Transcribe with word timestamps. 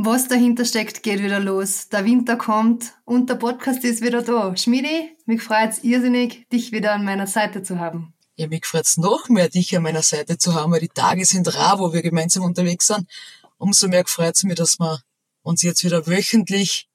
Was 0.00 0.28
dahinter 0.28 0.64
steckt, 0.64 1.02
geht 1.02 1.20
wieder 1.24 1.40
los. 1.40 1.88
Der 1.88 2.04
Winter 2.04 2.36
kommt 2.36 2.94
und 3.04 3.28
der 3.28 3.34
Podcast 3.34 3.82
ist 3.82 4.00
wieder 4.00 4.22
da. 4.22 4.56
Schmidi, 4.56 5.16
mich 5.26 5.42
freut 5.42 5.72
es 5.72 5.82
irrsinnig, 5.82 6.46
dich 6.52 6.70
wieder 6.70 6.92
an 6.92 7.04
meiner 7.04 7.26
Seite 7.26 7.64
zu 7.64 7.80
haben. 7.80 8.14
Ja, 8.36 8.46
mich 8.46 8.64
freut 8.64 8.84
es 8.84 8.96
noch 8.96 9.28
mehr, 9.28 9.48
dich 9.48 9.76
an 9.76 9.82
meiner 9.82 10.02
Seite 10.02 10.38
zu 10.38 10.54
haben, 10.54 10.70
weil 10.70 10.82
die 10.82 10.88
Tage 10.88 11.24
sind 11.24 11.52
rar, 11.52 11.80
wo 11.80 11.92
wir 11.92 12.02
gemeinsam 12.02 12.44
unterwegs 12.44 12.86
sind. 12.86 13.08
Umso 13.56 13.88
mehr 13.88 14.04
freut 14.06 14.36
es 14.36 14.44
mich, 14.44 14.54
dass 14.54 14.78
wir 14.78 15.00
uns 15.42 15.62
jetzt 15.62 15.82
wieder 15.82 16.06
wöchentlich 16.06 16.88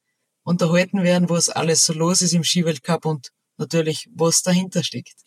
unterhalten 0.43 1.03
werden, 1.03 1.29
was 1.29 1.49
alles 1.49 1.83
so 1.83 1.91
los 1.91 2.21
ist 2.21 2.31
im 2.31 2.45
Skiweltcup 2.45 3.03
und 3.05 3.33
natürlich, 3.57 4.07
was 4.15 4.43
dahinter 4.43 4.81
steckt. 4.81 5.17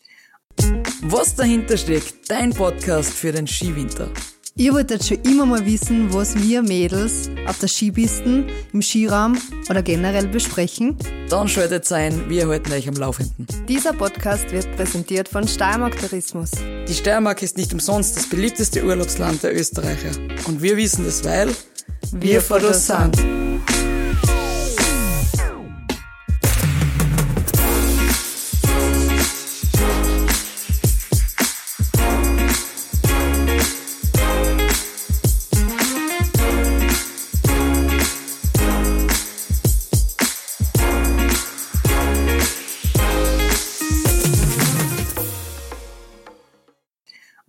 Was 1.01 1.35
dahinter 1.35 1.77
steckt, 1.77 2.27
dein 2.27 2.55
Podcast 2.55 3.13
für 3.13 3.31
den 3.31 3.45
Skiwinter. 3.45 4.11
Ihr 4.59 4.73
wolltet 4.73 5.05
schon 5.05 5.21
immer 5.21 5.45
mal 5.45 5.63
wissen, 5.67 6.11
was 6.11 6.35
wir 6.35 6.63
Mädels 6.63 7.29
auf 7.45 7.59
der 7.59 7.67
Skipisten, 7.67 8.47
im 8.73 8.81
Skiraum 8.81 9.37
oder 9.69 9.83
generell 9.83 10.27
besprechen? 10.27 10.97
Dann 11.29 11.47
schaltet 11.47 11.91
ein, 11.91 12.27
wir 12.27 12.47
halten 12.47 12.71
euch 12.71 12.87
am 12.87 12.95
Laufenden. 12.95 13.45
Dieser 13.67 13.93
Podcast 13.93 14.51
wird 14.51 14.75
präsentiert 14.75 15.29
von 15.29 15.47
Steiermark 15.47 15.99
Tourismus. 15.99 16.49
Die 16.87 16.93
Steiermark 16.93 17.43
ist 17.43 17.55
nicht 17.55 17.71
umsonst 17.71 18.17
das 18.17 18.27
beliebteste 18.27 18.83
Urlaubsland 18.83 19.43
der 19.43 19.55
Österreicher. 19.55 20.09
Und 20.47 20.59
wir 20.59 20.75
wissen 20.75 21.05
das, 21.05 21.23
weil 21.23 21.49
wir, 22.13 22.21
wir 22.21 22.41
vor 22.41 22.73
sind. 22.73 23.15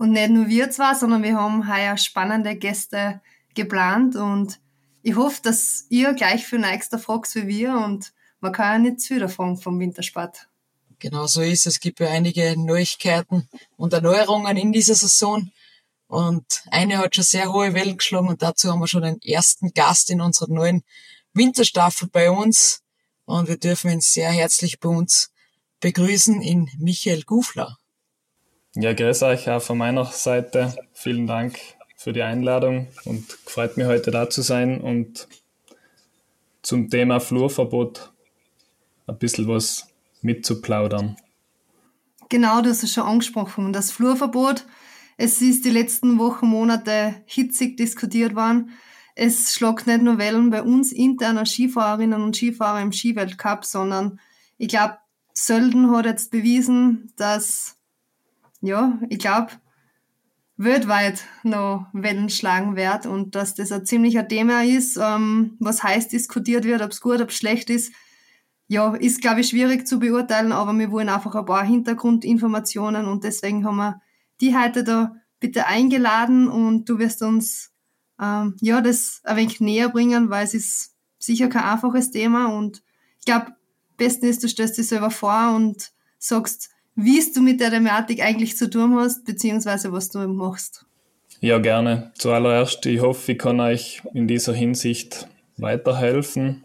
Und 0.09 0.14
nicht 0.14 0.31
nur 0.31 0.48
wir 0.48 0.70
zwar, 0.70 0.95
sondern 0.95 1.23
wir 1.23 1.37
haben 1.37 1.70
heuer 1.70 1.98
spannende 1.98 2.56
Gäste 2.56 3.20
geplant 3.55 4.17
und 4.17 4.59
ich 5.03 5.17
hoffe, 5.17 5.42
dass 5.42 5.84
ihr 5.91 6.14
gleich 6.14 6.47
für 6.47 6.59
nächster 6.59 6.98
fragt 6.98 7.34
wie 7.34 7.47
wir 7.47 7.75
und 7.75 8.14
man 8.41 8.53
kann 8.53 8.84
ja 8.84 8.91
nicht 8.91 9.03
zu 9.03 9.09
viel 9.09 9.19
davon 9.19 9.59
vom 9.59 9.79
Wintersport. 9.79 10.48
Genau 10.98 11.27
so 11.27 11.42
ist 11.42 11.67
es. 11.67 11.75
Es 11.75 11.81
gibt 11.81 12.01
ja 12.01 12.09
einige 12.09 12.55
Neuigkeiten 12.56 13.51
und 13.77 13.92
Erneuerungen 13.92 14.56
in 14.56 14.73
dieser 14.73 14.95
Saison. 14.95 15.51
Und 16.06 16.62
eine 16.70 16.97
hat 16.97 17.14
schon 17.14 17.25
sehr 17.25 17.53
hohe 17.53 17.75
Wellen 17.75 17.98
geschlagen 17.98 18.29
und 18.29 18.41
dazu 18.41 18.73
haben 18.73 18.81
wir 18.81 18.89
schon 18.89 19.03
den 19.03 19.20
ersten 19.20 19.75
Gast 19.75 20.09
in 20.09 20.23
unserer 20.23 20.51
neuen 20.51 20.84
Winterstaffel 21.34 22.09
bei 22.09 22.31
uns. 22.31 22.81
Und 23.27 23.47
wir 23.47 23.59
dürfen 23.59 23.91
ihn 23.91 24.01
sehr 24.01 24.31
herzlich 24.31 24.81
bei 24.81 24.89
uns 24.89 25.31
begrüßen 25.81 26.41
in 26.41 26.70
Michael 26.79 27.25
Gufler. 27.25 27.77
Ja, 28.81 28.93
grüß 28.93 29.25
euch 29.25 29.51
auch 29.51 29.61
von 29.61 29.77
meiner 29.77 30.05
Seite. 30.05 30.73
Vielen 30.93 31.27
Dank 31.27 31.59
für 31.97 32.12
die 32.12 32.23
Einladung 32.23 32.87
und 33.05 33.25
freut 33.45 33.77
mich 33.77 33.87
heute 33.87 34.12
da 34.12 34.31
zu 34.31 34.41
sein 34.41 34.81
und 34.81 35.27
zum 36.62 36.89
Thema 36.89 37.19
Flurverbot 37.19 38.12
ein 39.09 39.19
bisschen 39.19 39.48
was 39.48 39.89
mitzuplaudern. 40.23 41.17
Genau, 42.29 42.62
du 42.62 42.70
hast 42.70 42.85
es 42.85 42.93
schon 42.93 43.03
angesprochen. 43.03 43.73
Das 43.73 43.91
Flurverbot, 43.91 44.65
es 45.17 45.42
ist 45.42 45.65
die 45.65 45.70
letzten 45.70 46.20
Wochen, 46.20 46.47
Monate 46.47 47.17
hitzig 47.27 47.77
diskutiert 47.79 48.37
worden. 48.37 48.79
Es 49.17 49.55
schlagt 49.55 49.89
nicht 49.89 50.03
nur 50.03 50.19
Wellen 50.19 50.51
bei 50.51 50.63
uns 50.63 50.92
interner 50.92 51.47
Skifahrerinnen 51.47 52.23
und 52.23 52.37
Skifahrer 52.37 52.81
im 52.81 52.92
Skiweltcup, 52.92 53.65
sondern 53.65 54.20
ich 54.57 54.69
glaube, 54.69 54.98
Sölden 55.35 55.91
hat 55.91 56.07
jetzt 56.07 56.31
bewiesen, 56.31 57.13
dass 57.17 57.78
ja, 58.61 58.98
ich 59.08 59.19
glaube, 59.19 59.52
weltweit 60.57 61.24
noch 61.45 61.86
Wellen 61.92 62.29
schlagen 62.29 62.77
wird 62.77 63.07
und 63.07 63.36
dass 63.36 63.55
das 63.55 63.70
ein 63.70 63.86
ziemlicher 63.86 64.27
Thema 64.27 64.64
ist, 64.64 64.98
ähm, 65.01 65.57
was 65.61 65.83
heiß 65.83 66.08
diskutiert 66.08 66.64
wird, 66.64 66.83
ob 66.83 66.91
es 66.91 67.01
gut, 67.01 67.20
ob 67.20 67.30
es 67.30 67.36
schlecht 67.36 67.70
ist. 67.70 67.92
Ja, 68.67 68.95
ist, 68.95 69.23
glaube 69.23 69.41
ich, 69.41 69.48
schwierig 69.48 69.86
zu 69.86 69.98
beurteilen, 69.98 70.52
aber 70.52 70.74
wir 70.74 70.91
wollen 70.91 71.08
einfach 71.08 71.35
ein 71.35 71.46
paar 71.46 71.64
Hintergrundinformationen 71.64 73.07
und 73.07 73.24
deswegen 73.24 73.64
haben 73.64 73.77
wir 73.77 74.01
die 74.41 74.55
heute 74.55 74.85
da 74.85 75.14
bitte 75.40 75.67
eingeladen 75.67 76.48
und 76.48 76.89
du 76.89 76.98
wirst 76.98 77.23
uns 77.23 77.73
ähm, 78.20 78.57
ja 78.61 78.80
das 78.80 79.20
ein 79.25 79.36
wenig 79.36 79.61
näher 79.61 79.89
bringen, 79.89 80.29
weil 80.29 80.45
es 80.45 80.55
ist 80.55 80.96
sicher 81.19 81.48
kein 81.48 81.63
einfaches 81.63 82.11
Thema 82.11 82.46
und 82.46 82.83
ich 83.20 83.25
glaube, 83.25 83.52
besten 83.96 84.27
ist, 84.27 84.42
du 84.42 84.48
stellst 84.48 84.77
dich 84.77 84.89
selber 84.89 85.11
vor 85.11 85.55
und 85.55 85.92
sagst, 86.19 86.70
wie 87.01 87.23
du 87.33 87.41
mit 87.41 87.61
der 87.61 87.70
Thematik 87.70 88.20
eigentlich 88.20 88.57
zu 88.57 88.69
tun 88.69 88.97
hast, 88.97 89.25
beziehungsweise 89.25 89.92
was 89.92 90.09
du 90.09 90.19
machst. 90.27 90.85
Ja, 91.41 91.59
gerne. 91.59 92.11
Zuallererst, 92.14 92.85
ich 92.86 93.01
hoffe, 93.01 93.33
ich 93.33 93.39
kann 93.39 93.61
euch 93.61 94.03
in 94.14 94.27
dieser 94.27 94.53
Hinsicht 94.53 95.29
weiterhelfen. 95.57 96.64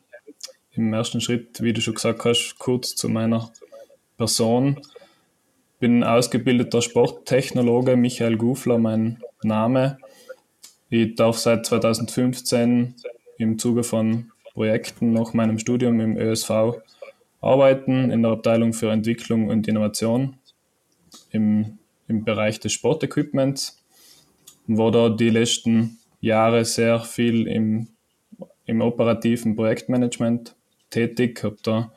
Im 0.72 0.92
ersten 0.92 1.22
Schritt, 1.22 1.62
wie 1.62 1.72
du 1.72 1.82
schon 1.82 1.94
gesagt 1.94 2.26
hast, 2.26 2.56
kurz 2.58 2.96
zu 2.96 3.10
meiner 3.10 3.52
Person. 4.18 4.80
Ich 4.80 5.80
Bin 5.80 6.04
ausgebildeter 6.04 6.82
Sporttechnologe, 6.82 7.96
Michael 7.96 8.38
Gufler, 8.38 8.80
mein 8.80 9.22
Name. 9.44 10.00
Ich 10.90 11.14
darf 11.14 11.38
seit 11.38 11.68
2015 11.68 12.96
im 13.38 13.60
Zuge 13.60 13.84
von 13.84 14.32
Projekten 14.54 15.14
nach 15.14 15.34
meinem 15.34 15.60
Studium 15.60 16.00
im 16.00 16.18
ÖSV 16.18 16.82
arbeiten 17.44 18.10
in 18.10 18.24
der 18.24 18.32
Abteilung 18.32 18.74
für 18.74 18.92
Entwicklung 18.92 19.50
und 19.50 19.68
Innovation 19.68 20.38
im, 21.32 21.78
im 22.08 22.24
Bereich 22.24 22.60
des 22.60 22.74
Sportequipments. 22.74 23.84
War 24.68 24.92
da 24.92 25.10
die 25.10 25.30
letzten 25.30 25.98
Jahre 26.22 26.64
sehr 26.64 27.02
viel 27.02 27.48
im, 27.48 27.90
im 28.66 28.82
operativen 28.82 29.56
Projektmanagement 29.56 30.56
tätig, 30.90 31.44
habe 31.44 31.58
da 31.64 31.92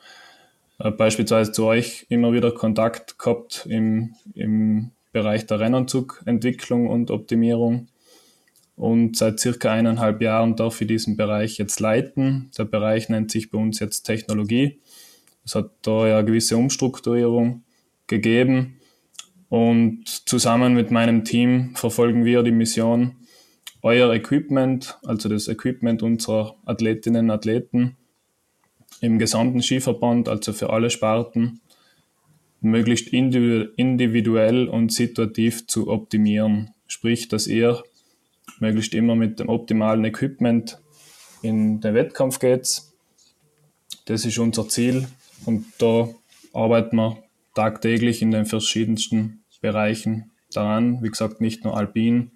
äh, 0.79 0.91
beispielsweise 0.91 1.53
zu 1.53 1.65
euch 1.65 2.05
immer 2.09 2.33
wieder 2.33 2.51
Kontakt 2.51 3.17
gehabt 3.17 3.65
im, 3.69 4.15
im 4.35 4.91
Bereich 5.13 5.45
der 5.45 5.61
Rennanzugentwicklung 5.61 6.87
und 6.87 7.09
Optimierung. 7.09 7.87
Und 8.75 9.17
seit 9.17 9.39
circa 9.39 9.71
eineinhalb 9.71 10.21
Jahren 10.21 10.55
darf 10.55 10.81
ich 10.81 10.87
diesen 10.87 11.17
Bereich 11.17 11.57
jetzt 11.57 11.79
leiten. 11.79 12.51
Der 12.57 12.65
Bereich 12.65 13.09
nennt 13.09 13.31
sich 13.31 13.49
bei 13.49 13.57
uns 13.57 13.79
jetzt 13.79 14.03
Technologie. 14.03 14.79
Es 15.47 15.55
hat 15.55 15.71
da 15.83 16.05
ja 16.05 16.17
eine 16.17 16.27
gewisse 16.27 16.57
Umstrukturierung 16.57 17.63
gegeben 18.05 18.81
und 19.47 20.03
zusammen 20.27 20.73
mit 20.73 20.91
meinem 20.91 21.23
Team 21.23 21.73
verfolgen 21.73 22.25
wir 22.25 22.43
die 22.43 22.51
Mission, 22.51 23.15
euer 23.81 24.13
Equipment, 24.13 24.97
also 25.05 25.29
das 25.29 25.47
Equipment 25.47 26.03
unserer 26.03 26.57
Athletinnen 26.65 27.27
und 27.27 27.31
Athleten 27.31 27.95
im 28.99 29.19
gesamten 29.19 29.61
Skiverband, 29.61 30.27
also 30.27 30.51
für 30.51 30.69
alle 30.69 30.89
Sparten, 30.89 31.61
möglichst 32.59 33.07
individuell 33.13 34.67
und 34.67 34.91
situativ 34.91 35.65
zu 35.65 35.87
optimieren. 35.87 36.71
Sprich, 36.87 37.29
dass 37.29 37.47
ihr 37.47 37.81
möglichst 38.59 38.93
immer 38.93 39.15
mit 39.15 39.39
dem 39.39 39.47
optimalen 39.47 40.03
Equipment 40.03 40.77
in 41.41 41.79
den 41.79 41.93
Wettkampf 41.93 42.39
geht. 42.39 42.81
Das 44.07 44.25
ist 44.25 44.39
unser 44.39 44.67
Ziel 44.67 45.07
und 45.45 45.65
da 45.79 46.09
arbeiten 46.53 46.95
wir 46.97 47.17
tagtäglich 47.53 48.21
in 48.21 48.31
den 48.31 48.45
verschiedensten 48.45 49.43
Bereichen 49.61 50.31
daran. 50.51 51.01
Wie 51.03 51.09
gesagt, 51.09 51.41
nicht 51.41 51.63
nur 51.63 51.75
alpin, 51.75 52.31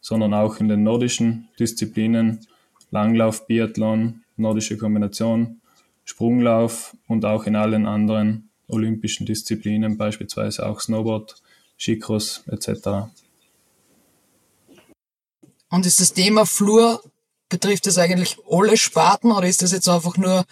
sondern 0.00 0.34
auch 0.34 0.58
in 0.58 0.68
den 0.68 0.82
nordischen 0.82 1.48
Disziplinen, 1.58 2.46
Langlauf, 2.90 3.46
Biathlon, 3.46 4.22
nordische 4.36 4.76
Kombination, 4.76 5.60
Sprunglauf 6.04 6.96
und 7.08 7.24
auch 7.24 7.44
in 7.44 7.56
allen 7.56 7.86
anderen 7.86 8.50
olympischen 8.68 9.26
Disziplinen, 9.26 9.96
beispielsweise 9.96 10.66
auch 10.66 10.80
Snowboard, 10.80 11.36
Skicross 11.78 12.44
etc. 12.46 13.08
Und 15.70 15.86
ist 15.86 16.00
das 16.00 16.12
Thema 16.12 16.46
Flur, 16.46 17.02
betrifft 17.48 17.86
das 17.86 17.98
eigentlich 17.98 18.36
alle 18.48 18.76
Sparten 18.76 19.32
oder 19.32 19.48
ist 19.48 19.62
das 19.62 19.72
jetzt 19.72 19.88
einfach 19.88 20.16
nur 20.16 20.44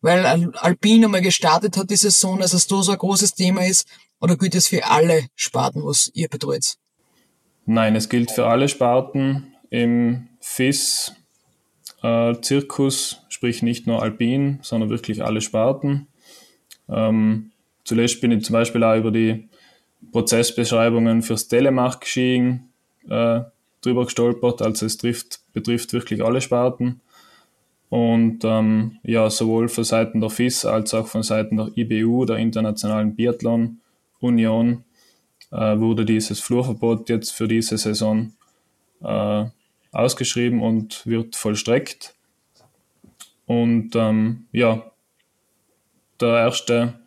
weil 0.00 0.24
Alpine 0.24 1.08
mal 1.08 1.22
gestartet 1.22 1.76
hat 1.76 1.90
die 1.90 1.96
Saison, 1.96 2.38
dass 2.38 2.52
es 2.52 2.66
da 2.66 2.82
so 2.82 2.92
ein 2.92 2.98
großes 2.98 3.34
Thema 3.34 3.66
ist? 3.66 3.86
Oder 4.20 4.36
gilt 4.36 4.54
es 4.54 4.68
für 4.68 4.86
alle 4.86 5.26
Sparten, 5.34 5.84
was 5.84 6.10
ihr 6.14 6.28
betreut? 6.28 6.76
Nein, 7.66 7.96
es 7.96 8.08
gilt 8.08 8.30
für 8.30 8.46
alle 8.46 8.68
Sparten 8.68 9.54
im 9.70 10.28
FIS, 10.40 11.12
äh, 12.02 12.34
Zirkus, 12.40 13.22
sprich 13.28 13.62
nicht 13.62 13.86
nur 13.86 14.02
Alpin, 14.02 14.58
sondern 14.62 14.90
wirklich 14.90 15.22
alle 15.22 15.40
Sparten. 15.40 16.08
Ähm, 16.88 17.52
zuletzt 17.84 18.20
bin 18.20 18.32
ich 18.32 18.44
zum 18.44 18.54
Beispiel 18.54 18.82
auch 18.84 18.96
über 18.96 19.10
die 19.10 19.48
Prozessbeschreibungen 20.12 21.22
fürs 21.22 21.48
Telemark-Skiing 21.48 22.68
äh, 23.08 23.40
drüber 23.82 24.04
gestolpert, 24.04 24.62
also 24.62 24.86
es 24.86 24.96
trifft, 24.96 25.40
betrifft 25.52 25.92
wirklich 25.92 26.22
alle 26.22 26.40
Sparten. 26.40 27.00
Und 27.90 28.44
ähm, 28.44 28.98
ja, 29.02 29.28
sowohl 29.28 29.68
von 29.68 29.84
Seiten 29.84 30.20
der 30.20 30.30
FIS 30.30 30.64
als 30.64 30.94
auch 30.94 31.08
von 31.08 31.24
Seiten 31.24 31.56
der 31.56 31.72
IBU, 31.76 32.24
der 32.24 32.36
Internationalen 32.36 33.16
Biathlon 33.16 33.80
Union, 34.20 34.84
äh, 35.50 35.76
wurde 35.78 36.04
dieses 36.04 36.38
Flurverbot 36.40 37.08
jetzt 37.08 37.32
für 37.32 37.48
diese 37.48 37.78
Saison 37.78 38.32
äh, 39.02 39.46
ausgeschrieben 39.90 40.62
und 40.62 41.04
wird 41.04 41.34
vollstreckt. 41.34 42.14
Und 43.46 43.96
ähm, 43.96 44.46
ja, 44.52 44.84
der 46.20 46.38
erste, 46.38 47.00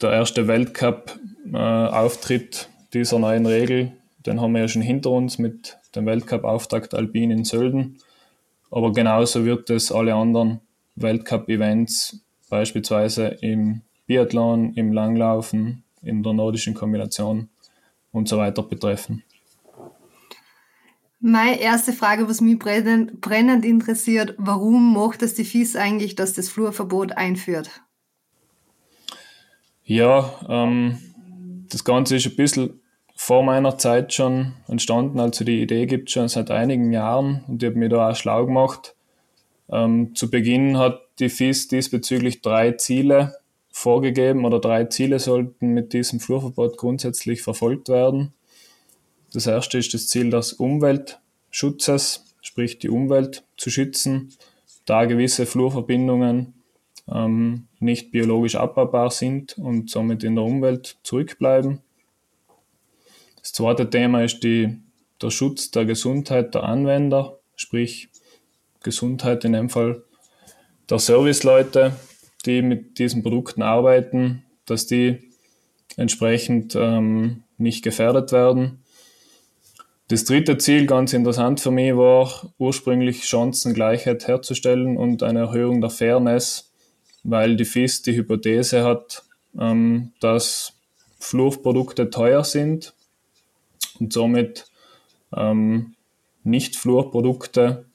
der 0.00 0.12
erste 0.12 0.46
Weltcup-Auftritt 0.46 2.68
äh, 2.70 2.74
dieser 2.92 3.18
neuen 3.18 3.46
Regel, 3.46 3.90
den 4.24 4.40
haben 4.40 4.52
wir 4.52 4.60
ja 4.60 4.68
schon 4.68 4.82
hinter 4.82 5.10
uns 5.10 5.38
mit 5.38 5.78
dem 5.96 6.06
Weltcup-Auftakt 6.06 6.94
Alpin 6.94 7.32
in 7.32 7.44
Sölden. 7.44 7.98
Aber 8.74 8.92
genauso 8.92 9.44
wird 9.44 9.70
es 9.70 9.92
alle 9.92 10.16
anderen 10.16 10.60
Weltcup-Events, 10.96 12.24
beispielsweise 12.50 13.28
im 13.40 13.82
Biathlon, 14.08 14.74
im 14.74 14.92
Langlaufen, 14.92 15.84
in 16.02 16.24
der 16.24 16.32
nordischen 16.32 16.74
Kombination 16.74 17.50
und 18.10 18.28
so 18.28 18.36
weiter 18.36 18.64
betreffen. 18.64 19.22
Meine 21.20 21.60
erste 21.60 21.92
Frage, 21.92 22.28
was 22.28 22.40
mich 22.40 22.58
brennend, 22.58 23.20
brennend 23.20 23.64
interessiert, 23.64 24.34
warum 24.38 24.92
macht 24.92 25.22
es 25.22 25.34
die 25.34 25.44
FIS 25.44 25.76
eigentlich, 25.76 26.16
dass 26.16 26.32
das 26.32 26.48
Flurverbot 26.48 27.12
einführt? 27.12 27.70
Ja, 29.84 30.34
ähm, 30.48 30.98
das 31.68 31.84
Ganze 31.84 32.16
ist 32.16 32.26
ein 32.26 32.34
bisschen 32.34 32.80
vor 33.14 33.42
meiner 33.42 33.78
Zeit 33.78 34.12
schon 34.12 34.54
entstanden. 34.68 35.20
Also 35.20 35.44
die 35.44 35.62
Idee 35.62 35.86
gibt 35.86 36.08
es 36.08 36.12
schon 36.12 36.28
seit 36.28 36.50
einigen 36.50 36.92
Jahren 36.92 37.44
und 37.48 37.62
ich 37.62 37.68
habe 37.68 37.78
mir 37.78 37.88
da 37.88 38.10
auch 38.10 38.16
schlau 38.16 38.46
gemacht. 38.46 38.94
Ähm, 39.70 40.14
zu 40.14 40.30
Beginn 40.30 40.78
hat 40.78 41.00
die 41.18 41.28
FIS 41.28 41.68
diesbezüglich 41.68 42.42
drei 42.42 42.72
Ziele 42.72 43.36
vorgegeben 43.70 44.44
oder 44.44 44.60
drei 44.60 44.84
Ziele 44.84 45.18
sollten 45.18 45.68
mit 45.68 45.92
diesem 45.92 46.20
Flurverbot 46.20 46.76
grundsätzlich 46.76 47.42
verfolgt 47.42 47.88
werden. 47.88 48.32
Das 49.32 49.46
erste 49.46 49.78
ist 49.78 49.94
das 49.94 50.06
Ziel 50.06 50.30
des 50.30 50.52
Umweltschutzes, 50.52 52.24
sprich 52.40 52.78
die 52.78 52.88
Umwelt 52.88 53.44
zu 53.56 53.70
schützen, 53.70 54.32
da 54.86 55.06
gewisse 55.06 55.46
Flurverbindungen 55.46 56.54
ähm, 57.12 57.66
nicht 57.80 58.12
biologisch 58.12 58.54
abbaubar 58.54 59.10
sind 59.10 59.58
und 59.58 59.90
somit 59.90 60.22
in 60.24 60.36
der 60.36 60.44
Umwelt 60.44 60.98
zurückbleiben. 61.02 61.80
Das 63.44 63.52
zweite 63.52 63.90
Thema 63.90 64.24
ist 64.24 64.42
die, 64.42 64.78
der 65.20 65.28
Schutz 65.28 65.70
der 65.70 65.84
Gesundheit 65.84 66.54
der 66.54 66.62
Anwender, 66.62 67.40
sprich 67.56 68.08
Gesundheit 68.82 69.44
in 69.44 69.52
dem 69.52 69.68
Fall 69.68 70.02
der 70.88 70.98
Serviceleute, 70.98 71.94
die 72.46 72.62
mit 72.62 72.98
diesen 72.98 73.22
Produkten 73.22 73.60
arbeiten, 73.60 74.44
dass 74.64 74.86
die 74.86 75.30
entsprechend 75.98 76.74
ähm, 76.74 77.42
nicht 77.58 77.84
gefährdet 77.84 78.32
werden. 78.32 78.82
Das 80.08 80.24
dritte 80.24 80.56
Ziel, 80.56 80.86
ganz 80.86 81.12
interessant 81.12 81.60
für 81.60 81.70
mich, 81.70 81.94
war 81.94 82.50
ursprünglich 82.56 83.28
Chancengleichheit 83.28 84.26
herzustellen 84.26 84.96
und 84.96 85.22
eine 85.22 85.40
Erhöhung 85.40 85.82
der 85.82 85.90
Fairness, 85.90 86.72
weil 87.22 87.56
die 87.56 87.66
FIS 87.66 88.00
die 88.00 88.16
Hypothese 88.16 88.84
hat, 88.84 89.22
ähm, 89.60 90.12
dass 90.20 90.72
Flurprodukte 91.18 92.08
teuer 92.08 92.42
sind 92.42 92.94
und 94.00 94.12
somit 94.12 94.66
ähm, 95.36 95.94
Nicht-Flurprodukte 96.42 97.86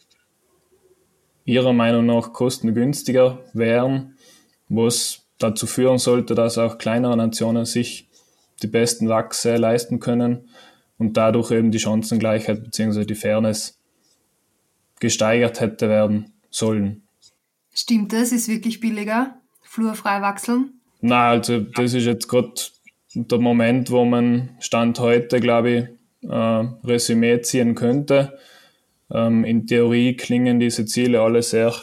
ihrer 1.46 1.74
Meinung 1.74 2.06
nach 2.06 2.34
kostengünstiger 2.34 3.40
wären 3.54 4.16
was 4.70 5.26
dazu 5.40 5.68
führen 5.68 5.98
sollte, 5.98 6.36
dass 6.36 6.58
auch 6.58 6.78
kleinere 6.78 7.18
Nationen 7.18 7.66
sich 7.66 8.08
die 8.62 8.68
besten 8.68 9.10
Wachse 9.10 9.58
leisten 9.58 10.00
können 10.00 10.50
und 10.98 11.18
dadurch 11.18 11.52
eben 11.52 11.72
die 11.72 11.80
Chancengleichheit 11.80 12.64
bzw. 12.64 13.06
die 13.06 13.16
Fairness 13.16 13.80
gesteigert 15.00 15.60
hätte 15.60 15.90
werden 15.90 16.34
sollen. 16.50 17.04
Stimmt 17.74 18.14
das? 18.14 18.32
Ist 18.32 18.48
wirklich 18.48 18.80
billiger, 18.80 19.38
flurfrei 19.62 20.22
wachseln? 20.22 20.74
Na, 21.02 21.30
also 21.30 21.60
das 21.60 21.94
ist 21.94 22.06
jetzt 22.06 22.28
gerade 22.28 22.54
der 23.14 23.40
Moment, 23.40 23.92
wo 23.92 24.06
man 24.06 24.50
Stand 24.60 25.00
heute, 25.00 25.40
glaube 25.40 25.70
ich, 25.72 26.30
äh, 26.30 26.66
Resümee 26.86 27.42
ziehen 27.42 27.76
könnte. 27.76 28.38
Ähm, 29.12 29.44
in 29.46 29.68
Theorie 29.68 30.16
klingen 30.16 30.60
diese 30.60 30.86
Ziele 30.86 31.22
alle 31.22 31.42
sehr 31.42 31.74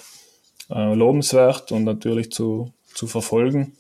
äh, 0.70 0.94
lobenswert 0.94 1.72
und 1.72 1.84
natürlich 1.84 2.30
zu 2.30 2.72
zu 2.96 3.06
verfolgen. 3.06 3.76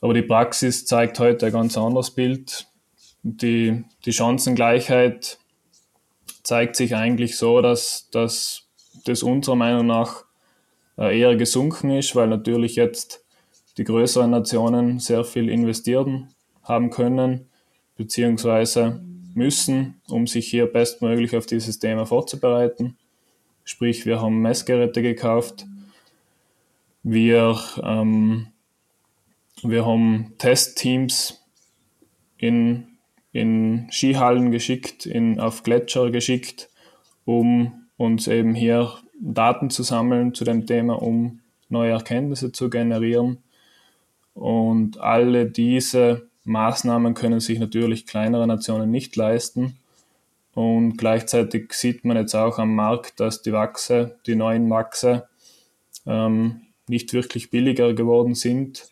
Aber 0.00 0.14
die 0.14 0.22
Praxis 0.22 0.86
zeigt 0.86 1.18
heute 1.18 1.46
ein 1.46 1.52
ganz 1.52 1.76
anderes 1.78 2.10
Bild. 2.10 2.66
Die, 3.22 3.84
die 4.04 4.12
Chancengleichheit 4.12 5.38
zeigt 6.42 6.76
sich 6.76 6.94
eigentlich 6.94 7.38
so, 7.38 7.62
dass, 7.62 8.08
dass 8.10 8.68
das 9.06 9.22
unserer 9.22 9.56
Meinung 9.56 9.86
nach 9.86 10.24
äh, 10.98 11.18
eher 11.18 11.36
gesunken 11.36 11.90
ist, 11.90 12.14
weil 12.14 12.28
natürlich 12.28 12.76
jetzt 12.76 13.24
die 13.78 13.84
größeren 13.84 14.30
Nationen 14.30 15.00
sehr 15.00 15.24
viel 15.24 15.48
investieren 15.48 16.33
haben 16.64 16.90
können, 16.90 17.46
beziehungsweise 17.96 19.00
müssen, 19.34 20.00
um 20.08 20.26
sich 20.26 20.48
hier 20.48 20.66
bestmöglich 20.66 21.36
auf 21.36 21.46
dieses 21.46 21.78
Thema 21.78 22.06
vorzubereiten. 22.06 22.96
Sprich, 23.64 24.06
wir 24.06 24.20
haben 24.20 24.42
Messgeräte 24.42 25.02
gekauft, 25.02 25.66
wir, 27.02 27.58
ähm, 27.82 28.48
wir 29.62 29.86
haben 29.86 30.32
Testteams 30.38 31.44
in, 32.38 32.86
in 33.32 33.88
Skihallen 33.90 34.50
geschickt, 34.50 35.06
in, 35.06 35.38
auf 35.40 35.62
Gletscher 35.62 36.10
geschickt, 36.10 36.70
um 37.24 37.86
uns 37.96 38.26
eben 38.26 38.54
hier 38.54 38.92
Daten 39.20 39.70
zu 39.70 39.82
sammeln 39.82 40.34
zu 40.34 40.44
dem 40.44 40.66
Thema, 40.66 41.00
um 41.00 41.40
neue 41.68 41.92
Erkenntnisse 41.92 42.52
zu 42.52 42.70
generieren. 42.70 43.38
Und 44.34 44.98
alle 44.98 45.46
diese 45.46 46.28
Maßnahmen 46.44 47.14
können 47.14 47.40
sich 47.40 47.58
natürlich 47.58 48.06
kleinere 48.06 48.46
Nationen 48.46 48.90
nicht 48.90 49.16
leisten. 49.16 49.78
Und 50.54 50.96
gleichzeitig 50.96 51.72
sieht 51.72 52.04
man 52.04 52.16
jetzt 52.16 52.34
auch 52.34 52.58
am 52.58 52.74
Markt, 52.74 53.18
dass 53.18 53.42
die 53.42 53.52
Wachse, 53.52 54.18
die 54.26 54.36
neuen 54.36 54.70
Wachse, 54.70 55.28
ähm, 56.06 56.62
nicht 56.86 57.12
wirklich 57.12 57.50
billiger 57.50 57.92
geworden 57.94 58.34
sind. 58.34 58.88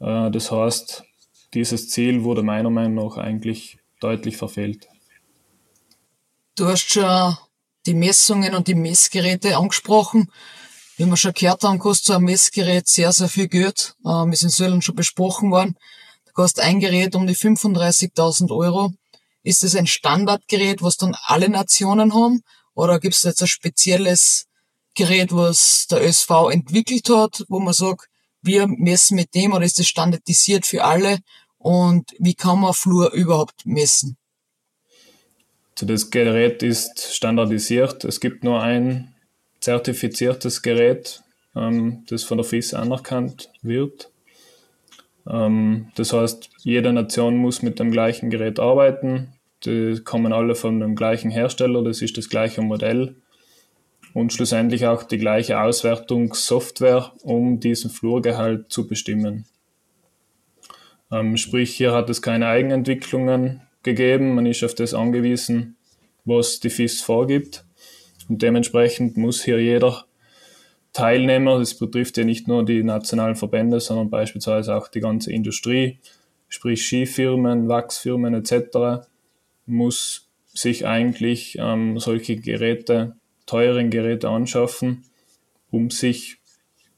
Äh, 0.00 0.30
das 0.30 0.50
heißt, 0.50 1.04
dieses 1.54 1.90
Ziel 1.90 2.24
wurde 2.24 2.42
meiner 2.42 2.70
Meinung 2.70 3.06
nach 3.06 3.18
eigentlich 3.18 3.78
deutlich 4.00 4.36
verfehlt. 4.36 4.88
Du 6.56 6.66
hast 6.66 6.90
schon 6.90 7.36
die 7.84 7.94
Messungen 7.94 8.54
und 8.54 8.66
die 8.66 8.74
Messgeräte 8.74 9.56
angesprochen. 9.56 10.30
Wie 10.96 11.04
wir 11.04 11.16
schon 11.16 11.34
gehört 11.34 11.62
haben, 11.62 11.78
kostet 11.78 12.06
so 12.06 12.12
ein 12.14 12.22
Messgerät 12.22 12.88
sehr, 12.88 13.12
sehr 13.12 13.28
viel 13.28 13.48
Geld. 13.48 13.94
Ähm, 14.04 14.32
ist 14.32 14.42
in 14.42 14.48
Sölln 14.48 14.82
schon 14.82 14.96
besprochen 14.96 15.50
worden. 15.50 15.76
Kostet 16.36 16.64
ein 16.64 16.80
Gerät 16.80 17.14
um 17.14 17.26
die 17.26 17.34
35.000 17.34 18.54
Euro. 18.54 18.92
Ist 19.42 19.62
das 19.62 19.74
ein 19.74 19.86
Standardgerät, 19.86 20.82
was 20.82 20.98
dann 20.98 21.16
alle 21.24 21.48
Nationen 21.48 22.12
haben? 22.12 22.42
Oder 22.74 23.00
gibt 23.00 23.14
es 23.14 23.22
jetzt 23.22 23.40
ein 23.40 23.48
spezielles 23.48 24.44
Gerät, 24.94 25.32
was 25.32 25.86
der 25.90 26.06
ÖSV 26.06 26.50
entwickelt 26.52 27.08
hat, 27.08 27.42
wo 27.48 27.58
man 27.58 27.72
sagt, 27.72 28.10
wir 28.42 28.66
messen 28.66 29.16
mit 29.16 29.34
dem 29.34 29.54
oder 29.54 29.64
ist 29.64 29.78
das 29.78 29.86
standardisiert 29.86 30.66
für 30.66 30.84
alle 30.84 31.20
und 31.56 32.14
wie 32.18 32.34
kann 32.34 32.60
man 32.60 32.74
Flur 32.74 33.12
überhaupt 33.12 33.64
messen? 33.64 34.18
Also 35.74 35.86
das 35.86 36.10
Gerät 36.10 36.62
ist 36.62 37.14
standardisiert. 37.14 38.04
Es 38.04 38.20
gibt 38.20 38.44
nur 38.44 38.62
ein 38.62 39.14
zertifiziertes 39.60 40.60
Gerät, 40.60 41.22
ähm, 41.54 42.04
das 42.08 42.24
von 42.24 42.36
der 42.36 42.44
FIS 42.44 42.74
anerkannt 42.74 43.50
wird. 43.62 44.10
Ähm, 45.28 45.88
das 45.96 46.12
heißt, 46.12 46.50
jede 46.58 46.92
Nation 46.92 47.36
muss 47.36 47.62
mit 47.62 47.78
dem 47.78 47.90
gleichen 47.90 48.30
Gerät 48.30 48.58
arbeiten. 48.58 49.32
Die 49.64 50.00
kommen 50.04 50.32
alle 50.32 50.54
von 50.54 50.80
dem 50.80 50.94
gleichen 50.94 51.30
Hersteller, 51.30 51.82
das 51.82 52.02
ist 52.02 52.16
das 52.16 52.28
gleiche 52.28 52.62
Modell 52.62 53.16
und 54.16 54.32
schlussendlich 54.32 54.86
auch 54.86 55.02
die 55.02 55.18
gleiche 55.18 55.60
Auswertungssoftware, 55.60 57.12
um 57.22 57.60
diesen 57.60 57.90
Flurgehalt 57.90 58.72
zu 58.72 58.86
bestimmen. 58.86 59.44
Ähm, 61.12 61.36
sprich, 61.36 61.74
hier 61.74 61.92
hat 61.92 62.08
es 62.08 62.22
keine 62.22 62.46
Eigenentwicklungen 62.46 63.60
gegeben, 63.82 64.34
man 64.34 64.46
ist 64.46 64.64
auf 64.64 64.74
das 64.74 64.94
angewiesen, 64.94 65.76
was 66.24 66.60
die 66.60 66.70
FIS 66.70 67.02
vorgibt. 67.02 67.66
Und 68.26 68.40
dementsprechend 68.40 69.18
muss 69.18 69.44
hier 69.44 69.60
jeder 69.60 70.06
Teilnehmer, 70.96 71.58
das 71.58 71.74
betrifft 71.74 72.16
ja 72.16 72.24
nicht 72.24 72.48
nur 72.48 72.64
die 72.64 72.82
nationalen 72.82 73.36
Verbände, 73.36 73.80
sondern 73.80 74.08
beispielsweise 74.08 74.74
auch 74.74 74.88
die 74.88 75.00
ganze 75.00 75.30
Industrie, 75.30 75.98
sprich 76.48 76.86
Skifirmen, 76.86 77.68
Wachsfirmen 77.68 78.32
etc., 78.32 79.06
muss 79.66 80.30
sich 80.46 80.86
eigentlich 80.86 81.58
ähm, 81.60 81.98
solche 81.98 82.36
Geräte 82.36 83.14
teuren 83.44 83.90
Geräte 83.90 84.30
anschaffen, 84.30 85.04
um 85.70 85.90
sich 85.90 86.38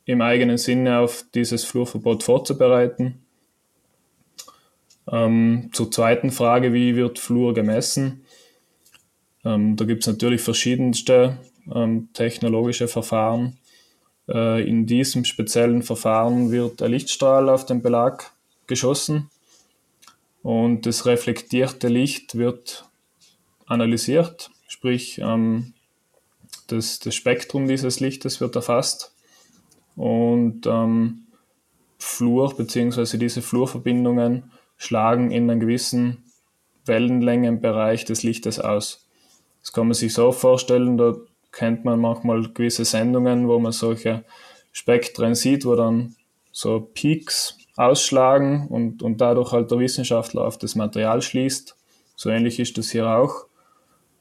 im 0.05 0.23
eigenen 0.23 0.59
Sinne 0.59 1.00
auf 1.00 1.25
dieses 1.35 1.64
Flurverbot 1.64 2.23
vorzubereiten. 2.23 3.25
Ähm, 5.11 5.71
zur 5.73 5.90
zweiten 5.90 6.31
Frage, 6.31 6.73
wie 6.73 6.95
wird 6.95 7.19
Flur 7.19 7.52
gemessen? 7.52 8.23
Ähm, 9.45 9.75
da 9.75 9.85
gibt 9.85 10.02
es 10.02 10.07
natürlich 10.07 10.40
verschiedenste 10.40 11.38
ähm, 11.75 12.11
technologische 12.12 12.87
Verfahren. 12.87 13.57
Äh, 14.28 14.68
in 14.68 14.87
diesem 14.87 15.25
speziellen 15.25 15.82
Verfahren 15.82 16.50
wird 16.50 16.82
ein 16.82 16.90
Lichtstrahl 16.90 17.49
auf 17.49 17.64
den 17.64 17.82
Belag 17.82 18.32
geschossen 18.66 19.30
und 20.42 20.87
das 20.87 21.06
reflektierte 21.06 21.88
Licht 21.88 22.37
wird 22.37 22.85
analysiert, 23.66 24.50
sprich 24.66 25.18
ähm, 25.18 25.73
das, 26.66 26.99
das 26.99 27.14
Spektrum 27.14 27.66
dieses 27.66 28.00
Lichtes 28.00 28.40
wird 28.40 28.54
erfasst 28.54 29.14
und 29.97 30.66
ähm, 30.66 31.25
Flur 31.99 32.54
bzw. 32.54 33.16
diese 33.16 33.42
Flurverbindungen 33.42 34.52
schlagen 34.76 35.30
in 35.30 35.50
einem 35.50 35.61
gewissen 35.61 36.25
Wellenlängenbereich 36.85 38.04
des 38.04 38.23
Lichtes 38.23 38.61
aus. 38.61 39.06
Das 39.61 39.73
kann 39.73 39.87
man 39.88 39.94
sich 39.94 40.14
so 40.14 40.32
vorstellen, 40.32 40.97
da 40.97 41.16
kennt 41.52 41.85
man 41.85 42.00
manchmal 42.00 42.49
gewisse 42.49 42.85
Sendungen, 42.85 43.49
wo 43.49 43.59
man 43.59 43.73
solche 43.73 44.25
Spektren 44.73 45.35
sieht, 45.35 45.64
wo 45.64 45.75
dann 45.75 46.14
so 46.52 46.81
Peaks 46.81 47.59
ausschlagen 47.76 48.67
und, 48.69 49.02
und 49.02 49.21
dadurch 49.21 49.52
halt 49.52 49.71
der 49.71 49.78
Wissenschaftler 49.78 50.45
auf 50.45 50.59
das 50.59 50.75
Material 50.75 51.23
schließt. 51.23 51.76
So 52.17 52.31
ähnlich 52.31 52.59
ist 52.59 52.76
das 52.76 52.90
hier 52.90 53.09
auch. 53.09 53.47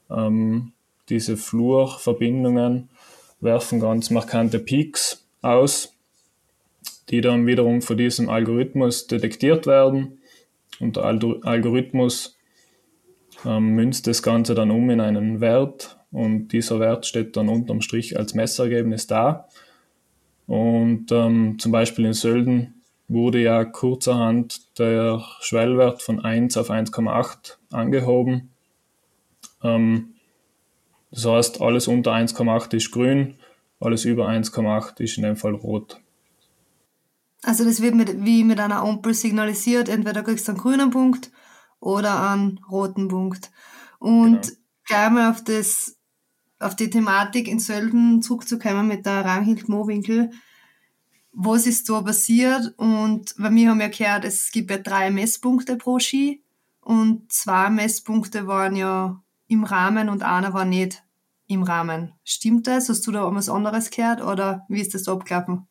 Ähm, 0.10 0.74
diese 1.10 1.38
Flurverbindungen 1.38 2.90
werfen 3.40 3.80
ganz 3.80 4.10
markante 4.10 4.60
Peaks 4.60 5.26
aus, 5.42 5.94
die 7.10 7.22
dann 7.22 7.48
wiederum 7.48 7.82
von 7.82 7.98
diesem 7.98 8.30
Algorithmus 8.30 9.08
detektiert 9.08 9.66
werden. 9.66 10.20
Und 10.80 10.98
der 10.98 11.06
Algorithmus 11.06 12.38
ähm, 13.46 13.76
münzt 13.76 14.08
das 14.08 14.22
Ganze 14.22 14.54
dann 14.54 14.72
um 14.72 14.90
in 14.90 15.02
einen 15.02 15.42
Wert 15.42 15.97
und 16.18 16.48
dieser 16.48 16.80
Wert 16.80 17.06
steht 17.06 17.38
dann 17.38 17.48
unterm 17.48 17.82
Strich 17.82 18.18
als 18.18 18.34
Messergebnis 18.34 19.06
da. 19.06 19.48
Und 20.48 21.12
ähm, 21.12 21.60
zum 21.60 21.72
Beispiel 21.72 22.06
in 22.06 22.14
Sölden 22.14 22.82
wurde 23.08 23.40
ja 23.40 23.64
kurzerhand 23.64 24.80
der 24.80 25.24
Schwellwert 25.42 26.02
von 26.02 26.26
1 26.26 26.58
auf 26.58 26.72
1,8 26.72 27.58
angehoben. 27.72 28.50
Ähm, 29.62 30.16
das 31.12 31.26
heißt, 31.26 31.62
alles 31.62 31.88
unter 31.88 32.14
1,8 32.14 32.74
ist 32.74 32.92
grün, 32.92 33.36
alles 33.80 34.04
über 34.04 34.28
1,8 34.28 35.00
ist 35.00 35.18
in 35.18 35.24
dem 35.24 35.38
Fall 35.38 35.54
rot. 35.54 36.02
Also 37.44 37.64
das 37.64 37.80
wird 37.80 37.94
mit, 37.94 38.26
wie 38.26 38.44
mit 38.44 38.60
einer 38.60 38.82
Ampel 38.82 39.14
signalisiert, 39.14 39.88
entweder 39.88 40.24
kriegst 40.24 40.48
du 40.48 40.54
einen 40.54 40.62
grünen 40.62 40.90
Punkt 40.90 41.30
oder 41.80 42.28
einen 42.28 42.60
roten 42.72 43.08
Punkt. 43.08 43.52
Und 44.00 44.42
genau. 44.42 44.58
gleich 44.86 45.10
mal 45.12 45.30
auf 45.30 45.44
das 45.44 45.97
auf 46.60 46.76
die 46.76 46.90
Thematik 46.90 47.48
in 47.48 47.60
Sölden 47.60 48.22
zurückzukommen 48.22 48.88
mit 48.88 49.06
der 49.06 49.26
Ranghild 49.26 49.70
Mowinkel. 49.70 50.32
Was 51.32 51.68
ist 51.68 51.90
da 51.90 52.02
passiert? 52.02 52.74
Und 52.78 53.36
bei 53.38 53.50
mir 53.50 53.70
haben 53.70 53.80
wir 53.80 53.90
gehört, 53.90 54.26
es 54.26 54.52
gibt 54.52 54.72
ja 54.72 54.78
drei 54.78 55.12
Messpunkte 55.12 55.76
pro 55.76 56.00
Ski 56.00 56.44
und 56.82 57.32
zwei 57.32 57.70
Messpunkte 57.70 58.48
waren 58.48 58.76
ja 58.76 59.22
im 59.48 59.64
Rahmen 59.64 60.10
und 60.10 60.24
einer 60.24 60.54
war 60.54 60.66
nicht 60.66 61.04
im 61.48 61.64
Rahmen. 61.64 62.14
Stimmt 62.24 62.68
das? 62.68 62.90
Hast 62.90 63.06
du 63.08 63.12
da 63.12 63.34
was 63.34 63.50
anderes 63.50 63.90
gehört 63.92 64.22
oder 64.22 64.66
wie 64.68 64.82
ist 64.82 64.94
das 64.94 65.04
da 65.04 65.14
abgelaufen? 65.14 65.68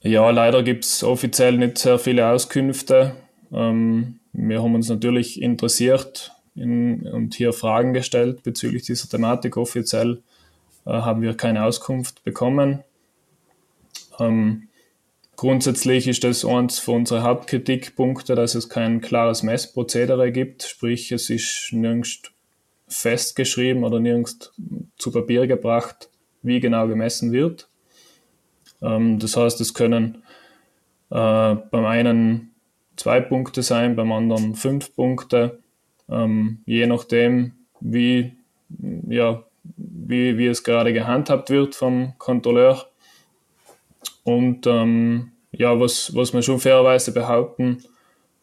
Ja, 0.00 0.30
leider 0.30 0.62
gibt 0.62 0.84
es 0.84 1.04
offiziell 1.04 1.58
nicht 1.58 1.78
sehr 1.78 1.98
viele 1.98 2.26
Auskünfte. 2.26 3.14
Ähm, 3.52 4.18
wir 4.32 4.62
haben 4.62 4.74
uns 4.74 4.88
natürlich 4.88 5.40
interessiert 5.40 6.32
in, 6.54 7.06
und 7.06 7.34
hier 7.34 7.52
Fragen 7.52 7.92
gestellt 7.92 8.42
bezüglich 8.42 8.82
dieser 8.82 9.08
Thematik. 9.08 9.56
Offiziell 9.56 10.22
äh, 10.86 10.90
haben 10.90 11.22
wir 11.22 11.34
keine 11.34 11.64
Auskunft 11.64 12.24
bekommen. 12.24 12.82
Ähm, 14.18 14.68
grundsätzlich 15.36 16.08
ist 16.08 16.24
das 16.24 16.44
eins 16.44 16.78
von 16.78 16.96
unseren 16.96 17.22
Hauptkritikpunkte, 17.22 18.34
dass 18.34 18.54
es 18.54 18.68
kein 18.68 19.00
klares 19.00 19.42
Messprozedere 19.42 20.32
gibt, 20.32 20.62
sprich 20.62 21.12
es 21.12 21.30
ist 21.30 21.70
nirgends 21.72 22.22
festgeschrieben 22.88 23.84
oder 23.84 24.00
nirgends 24.00 24.52
zu 24.98 25.10
Papier 25.10 25.46
gebracht, 25.46 26.10
wie 26.42 26.60
genau 26.60 26.86
gemessen 26.88 27.32
wird. 27.32 27.68
Ähm, 28.82 29.18
das 29.18 29.36
heißt, 29.36 29.60
es 29.60 29.72
können 29.72 30.22
äh, 31.10 31.54
beim 31.54 31.84
einen 31.86 32.54
zwei 32.96 33.20
Punkte 33.20 33.62
sein, 33.62 33.96
beim 33.96 34.12
anderen 34.12 34.54
fünf 34.54 34.94
Punkte, 34.94 35.61
ähm, 36.12 36.58
je 36.66 36.86
nachdem, 36.86 37.52
wie, 37.80 38.32
ja, 39.08 39.42
wie, 39.76 40.38
wie 40.38 40.46
es 40.46 40.62
gerade 40.62 40.92
gehandhabt 40.92 41.50
wird 41.50 41.74
vom 41.74 42.14
Kontrolleur. 42.18 42.86
Und 44.24 44.66
ähm, 44.66 45.32
ja, 45.52 45.78
was, 45.78 46.14
was 46.14 46.32
man 46.32 46.42
schon 46.42 46.60
fairerweise 46.60 47.12
behaupten 47.12 47.82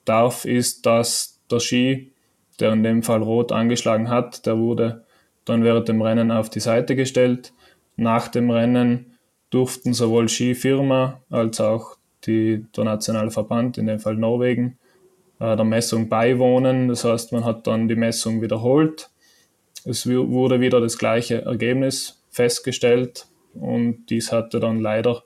darf, 0.06 0.46
ist, 0.46 0.86
dass 0.86 1.40
der 1.50 1.60
Ski, 1.60 2.12
der 2.60 2.74
in 2.74 2.84
dem 2.84 3.04
Fall 3.04 3.22
rot 3.22 3.52
angeschlagen 3.52 4.10
hat, 4.10 4.46
der 4.46 4.58
wurde 4.58 5.06
dann 5.46 5.64
während 5.64 5.88
dem 5.88 6.02
Rennen 6.02 6.32
auf 6.32 6.50
die 6.50 6.60
Seite 6.60 6.96
gestellt. 6.96 7.54
Nach 7.96 8.28
dem 8.28 8.50
Rennen 8.50 9.18
durften 9.50 9.94
sowohl 9.94 10.30
Skifirma 10.30 11.22
als 11.30 11.60
auch 11.60 11.98
die, 12.26 12.66
der 12.76 12.84
nationale 12.84 13.32
Verband, 13.32 13.78
in 13.78 13.88
dem 13.88 14.00
Fall 14.00 14.16
Norwegen, 14.16 14.78
der 15.40 15.64
Messung 15.64 16.10
beiwohnen. 16.10 16.90
Das 16.90 17.06
heißt, 17.06 17.32
man 17.32 17.46
hat 17.46 17.68
dann 17.68 17.88
die 17.88 17.96
Messung 17.96 18.42
wiederholt. 18.42 19.10
Es 19.86 20.06
wurde 20.06 20.60
wieder 20.60 20.82
das 20.82 20.98
gleiche 20.98 21.44
Ergebnis 21.44 22.22
festgestellt 22.30 23.28
und 23.54 24.08
dies 24.10 24.32
hatte 24.32 24.60
dann 24.60 24.80
leider 24.80 25.24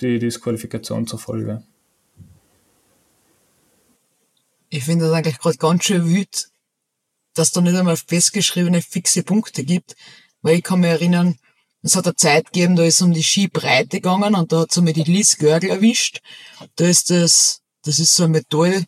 die 0.00 0.18
Disqualifikation 0.18 1.06
zur 1.06 1.18
Folge. 1.18 1.62
Ich 4.68 4.84
finde 4.84 5.06
das 5.06 5.14
eigentlich 5.14 5.38
gerade 5.38 5.56
ganz 5.56 5.84
schön 5.84 6.04
wütend, 6.06 6.48
dass 7.34 7.52
da 7.52 7.60
nicht 7.60 7.76
einmal 7.76 7.96
festgeschriebene 7.96 8.82
fixe 8.82 9.22
Punkte 9.22 9.64
gibt, 9.64 9.94
weil 10.42 10.56
ich 10.56 10.64
kann 10.64 10.80
mich 10.80 10.90
erinnern, 10.90 11.38
es 11.82 11.94
hat 11.94 12.06
eine 12.06 12.16
Zeit 12.16 12.46
gegeben, 12.46 12.74
da 12.74 12.82
ist 12.82 13.00
um 13.00 13.12
die 13.12 13.22
Skibreite 13.22 14.00
gegangen 14.00 14.34
und 14.34 14.50
da 14.50 14.60
hat 14.60 14.72
so 14.72 14.82
mir 14.82 14.92
die 14.92 15.04
Liz 15.04 15.38
Görgel 15.38 15.70
erwischt. 15.70 16.20
Da 16.74 16.86
ist 16.86 17.10
das, 17.10 17.62
das 17.84 18.00
ist 18.00 18.14
so 18.14 18.24
ein 18.24 18.32
Metall, 18.32 18.84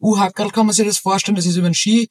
U-Hackerl 0.00 0.50
kann 0.50 0.66
man 0.66 0.74
sich 0.74 0.86
das 0.86 0.98
vorstellen, 0.98 1.36
das 1.36 1.46
ist 1.46 1.56
über 1.56 1.68
den 1.68 1.74
Ski 1.74 2.08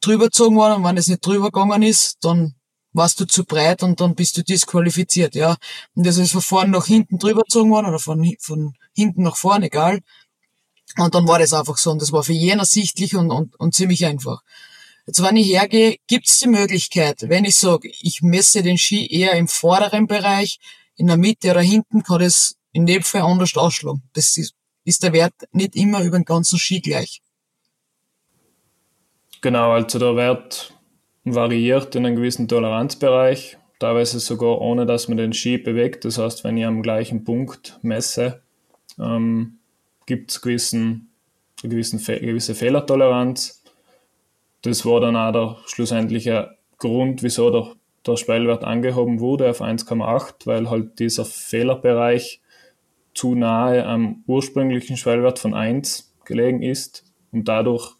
drüber 0.00 0.24
gezogen 0.24 0.56
worden 0.56 0.76
und 0.76 0.84
wenn 0.84 0.96
es 0.96 1.08
nicht 1.08 1.24
drüber 1.24 1.50
gegangen 1.50 1.82
ist, 1.82 2.18
dann 2.22 2.54
warst 2.92 3.20
du 3.20 3.26
zu 3.26 3.44
breit 3.44 3.82
und 3.82 4.00
dann 4.00 4.14
bist 4.14 4.36
du 4.36 4.42
disqualifiziert, 4.42 5.34
ja. 5.34 5.56
Und 5.94 6.06
das 6.06 6.16
ist 6.16 6.32
von 6.32 6.40
vorne 6.40 6.70
nach 6.70 6.86
hinten 6.86 7.18
drüber 7.18 7.42
gezogen 7.42 7.70
worden 7.70 7.86
oder 7.86 7.98
von, 7.98 8.36
von 8.40 8.74
hinten 8.94 9.22
nach 9.22 9.36
vorne, 9.36 9.66
egal. 9.66 10.00
Und 10.96 11.14
dann 11.14 11.28
war 11.28 11.38
das 11.38 11.52
einfach 11.52 11.76
so 11.76 11.92
und 11.92 12.02
das 12.02 12.12
war 12.12 12.24
für 12.24 12.32
jeden 12.32 12.58
ersichtlich 12.58 13.14
und, 13.14 13.30
und, 13.30 13.58
und 13.60 13.74
ziemlich 13.74 14.06
einfach. 14.06 14.42
Jetzt, 15.06 15.22
wenn 15.22 15.36
ich 15.36 15.48
hergehe, 15.48 15.96
gibt 16.08 16.28
es 16.28 16.38
die 16.38 16.48
Möglichkeit, 16.48 17.28
wenn 17.28 17.44
ich 17.44 17.56
sage, 17.56 17.90
ich 18.00 18.22
messe 18.22 18.62
den 18.62 18.76
Ski 18.76 19.06
eher 19.06 19.32
im 19.34 19.48
vorderen 19.48 20.06
Bereich, 20.06 20.58
in 20.96 21.06
der 21.06 21.16
Mitte 21.16 21.50
oder 21.50 21.62
hinten, 21.62 22.02
kann 22.02 22.20
das 22.20 22.56
in 22.72 22.86
dem 22.86 23.02
Fall 23.02 23.22
anders 23.22 23.56
ausschlagen. 23.56 24.02
Das 24.12 24.36
ist, 24.36 24.54
ist 24.84 25.02
der 25.02 25.12
Wert 25.12 25.34
nicht 25.52 25.76
immer 25.76 26.02
über 26.02 26.18
den 26.18 26.24
ganzen 26.24 26.58
Ski 26.58 26.80
gleich. 26.80 27.22
Genau, 29.42 29.72
also 29.72 29.98
der 29.98 30.16
Wert 30.16 30.74
variiert 31.24 31.94
in 31.94 32.04
einem 32.04 32.16
gewissen 32.16 32.46
Toleranzbereich, 32.46 33.56
teilweise 33.78 34.20
sogar 34.20 34.60
ohne, 34.60 34.84
dass 34.84 35.08
man 35.08 35.16
den 35.16 35.32
Ski 35.32 35.56
bewegt. 35.56 36.04
Das 36.04 36.18
heißt, 36.18 36.44
wenn 36.44 36.58
ich 36.58 36.66
am 36.66 36.82
gleichen 36.82 37.24
Punkt 37.24 37.78
messe, 37.82 38.42
ähm, 38.98 39.58
gibt 40.04 40.30
es 40.30 40.42
gewissen, 40.42 41.10
gewissen, 41.62 41.98
gewisse 41.98 42.54
Fehlertoleranz. 42.54 43.62
Das 44.62 44.84
war 44.84 45.00
dann 45.00 45.16
auch 45.16 45.32
der 45.32 45.56
schlussendliche 45.66 46.56
Grund, 46.76 47.22
wieso 47.22 47.50
der, 47.50 47.72
der 48.06 48.16
Schwellwert 48.16 48.64
angehoben 48.64 49.20
wurde 49.20 49.48
auf 49.48 49.62
1,8, 49.62 50.46
weil 50.46 50.68
halt 50.68 50.98
dieser 50.98 51.24
Fehlerbereich 51.24 52.42
zu 53.14 53.34
nahe 53.34 53.86
am 53.86 54.22
ursprünglichen 54.26 54.98
Schwellwert 54.98 55.38
von 55.38 55.54
1 55.54 56.14
gelegen 56.26 56.62
ist 56.62 57.04
und 57.32 57.48
dadurch 57.48 57.96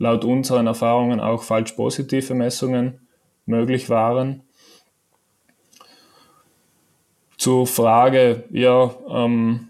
laut 0.00 0.24
unseren 0.24 0.66
Erfahrungen 0.66 1.20
auch 1.20 1.42
falsch 1.42 1.72
positive 1.72 2.34
Messungen 2.34 3.06
möglich 3.44 3.90
waren. 3.90 4.42
Zur 7.36 7.66
Frage, 7.66 8.44
ja, 8.50 8.94
ähm, 9.08 9.68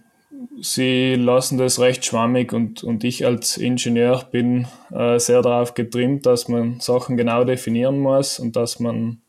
Sie 0.63 1.15
lassen 1.15 1.59
das 1.59 1.81
recht 1.81 2.05
schwammig 2.05 2.53
und, 2.53 2.85
und 2.85 3.03
ich 3.05 3.27
als 3.27 3.57
Ingenieur 3.57 4.25
bin 4.31 4.67
äh, 4.91 5.19
sehr 5.19 5.43
darauf 5.43 5.75
getrimmt, 5.75 6.27
dass 6.27 6.49
man 6.49 6.81
Sachen 6.81 7.17
genau 7.17 7.45
definieren 7.45 7.99
muss 7.99 8.39
und 8.39 8.57
dass 8.57 8.79
man 8.79 9.21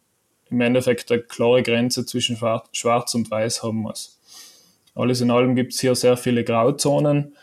im 0.50 0.62
Endeffekt 0.62 1.12
eine 1.12 1.22
klare 1.22 1.64
Grenze 1.64 2.06
zwischen 2.06 2.38
Schwarz 2.38 3.16
und 3.16 3.32
Weiß 3.32 3.64
haben 3.64 3.78
muss. 3.78 4.20
Alles 4.94 5.22
in 5.22 5.32
allem 5.32 5.56
gibt 5.56 5.74
es 5.74 5.80
hier 5.80 5.96
sehr 5.96 6.18
viele 6.18 6.44
Grauzonen. 6.44 7.36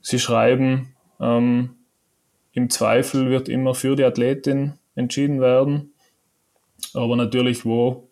Sie 0.00 0.18
schreiben, 0.18 0.94
ähm, 1.20 1.77
im 2.52 2.70
Zweifel 2.70 3.30
wird 3.30 3.48
immer 3.48 3.74
für 3.74 3.96
die 3.96 4.04
Athletin 4.04 4.74
entschieden 4.94 5.40
werden. 5.40 5.92
Aber 6.94 7.16
natürlich, 7.16 7.64
wo 7.64 8.08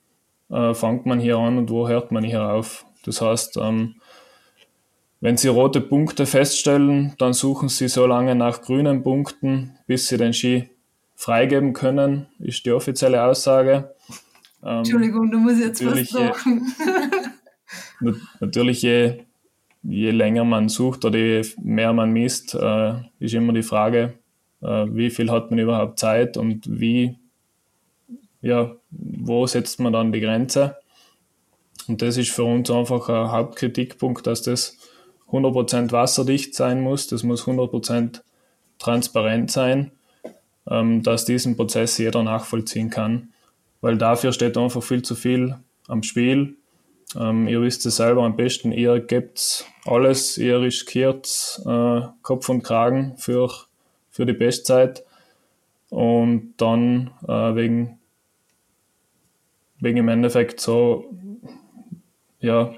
äh, 0.50 0.75
fängt 0.75 1.07
man 1.07 1.21
hier 1.21 1.38
an 1.38 1.59
und 1.59 1.71
wo 1.71 1.88
hört 1.88 2.12
man 2.12 2.25
hier 2.25 2.43
auf? 2.43 2.85
Das 3.05 3.21
heißt, 3.21 3.57
ähm, 3.57 3.97
wenn 5.21 5.37
Sie 5.37 5.49
rote 5.49 5.81
Punkte 5.81 6.26
feststellen, 6.26 7.14
dann 7.19 7.33
suchen 7.33 7.69
Sie 7.69 7.88
so 7.88 8.07
lange 8.07 8.35
nach 8.35 8.62
grünen 8.62 9.02
Punkten, 9.02 9.78
bis 9.87 10.09
Sie 10.09 10.19
den 10.19 10.33
Ski 10.33 10.69
freigeben 11.14 11.73
können, 11.73 12.26
ist 12.38 12.66
die 12.66 12.73
offizielle 12.73 13.25
Aussage. 13.25 13.95
Ähm, 14.62 14.78
Entschuldigung, 14.78 15.31
du 15.31 15.38
musst 15.38 15.61
jetzt 15.61 15.85
was 15.85 16.11
sagen. 16.11 16.75
natürlich, 18.40 18.83
je, 18.83 19.25
je 19.83 20.11
länger 20.11 20.45
man 20.45 20.69
sucht 20.69 21.05
oder 21.05 21.19
je 21.19 21.43
mehr 21.62 21.93
man 21.93 22.11
misst, 22.11 22.55
äh, 22.55 22.95
ist 23.19 23.35
immer 23.35 23.55
die 23.55 23.62
Frage, 23.62 24.14
wie 24.68 25.11
viel 25.11 25.30
hat 25.30 25.50
man 25.50 25.58
überhaupt 25.58 25.99
Zeit 25.99 26.37
und 26.37 26.64
wie, 26.68 27.16
ja, 28.40 28.75
wo 28.90 29.46
setzt 29.46 29.80
man 29.80 29.92
dann 29.92 30.12
die 30.12 30.20
Grenze. 30.20 30.76
Und 31.88 32.02
das 32.02 32.16
ist 32.16 32.30
für 32.30 32.44
uns 32.44 32.70
einfach 32.70 33.08
ein 33.08 33.30
Hauptkritikpunkt, 33.30 34.26
dass 34.26 34.42
das 34.42 34.76
100% 35.30 35.92
wasserdicht 35.92 36.54
sein 36.54 36.80
muss, 36.80 37.06
das 37.06 37.23
muss 37.23 37.44
100% 37.44 38.23
transparent 38.78 39.50
sein, 39.50 39.92
ähm, 40.68 41.02
dass 41.02 41.25
diesen 41.25 41.56
Prozess 41.56 41.99
jeder 41.99 42.23
nachvollziehen 42.23 42.90
kann, 42.90 43.30
weil 43.80 43.99
dafür 43.99 44.32
steht 44.32 44.56
einfach 44.56 44.82
viel 44.82 45.02
zu 45.02 45.14
viel 45.14 45.56
am 45.88 46.02
Spiel. 46.02 46.56
Ähm, 47.16 47.49
ihr 47.49 47.62
wisst 47.62 47.87
es 47.87 47.96
selber 47.96 48.25
am 48.25 48.37
besten, 48.37 48.73
ihr 48.73 49.00
gebt 49.00 49.64
alles, 49.85 50.38
ihr 50.38 50.61
riskiert 50.61 51.61
äh, 51.64 52.00
Kopf 52.23 52.49
und 52.49 52.62
Kragen 52.62 53.14
für, 53.16 53.50
für 54.16 54.25
die 54.25 54.32
Bestzeit 54.32 55.04
und 55.90 56.54
dann 56.56 57.11
äh, 57.28 57.54
wegen, 57.54 57.99
wegen 59.78 59.99
im 59.99 60.08
Endeffekt 60.08 60.58
so 60.58 61.04
ja, 62.40 62.73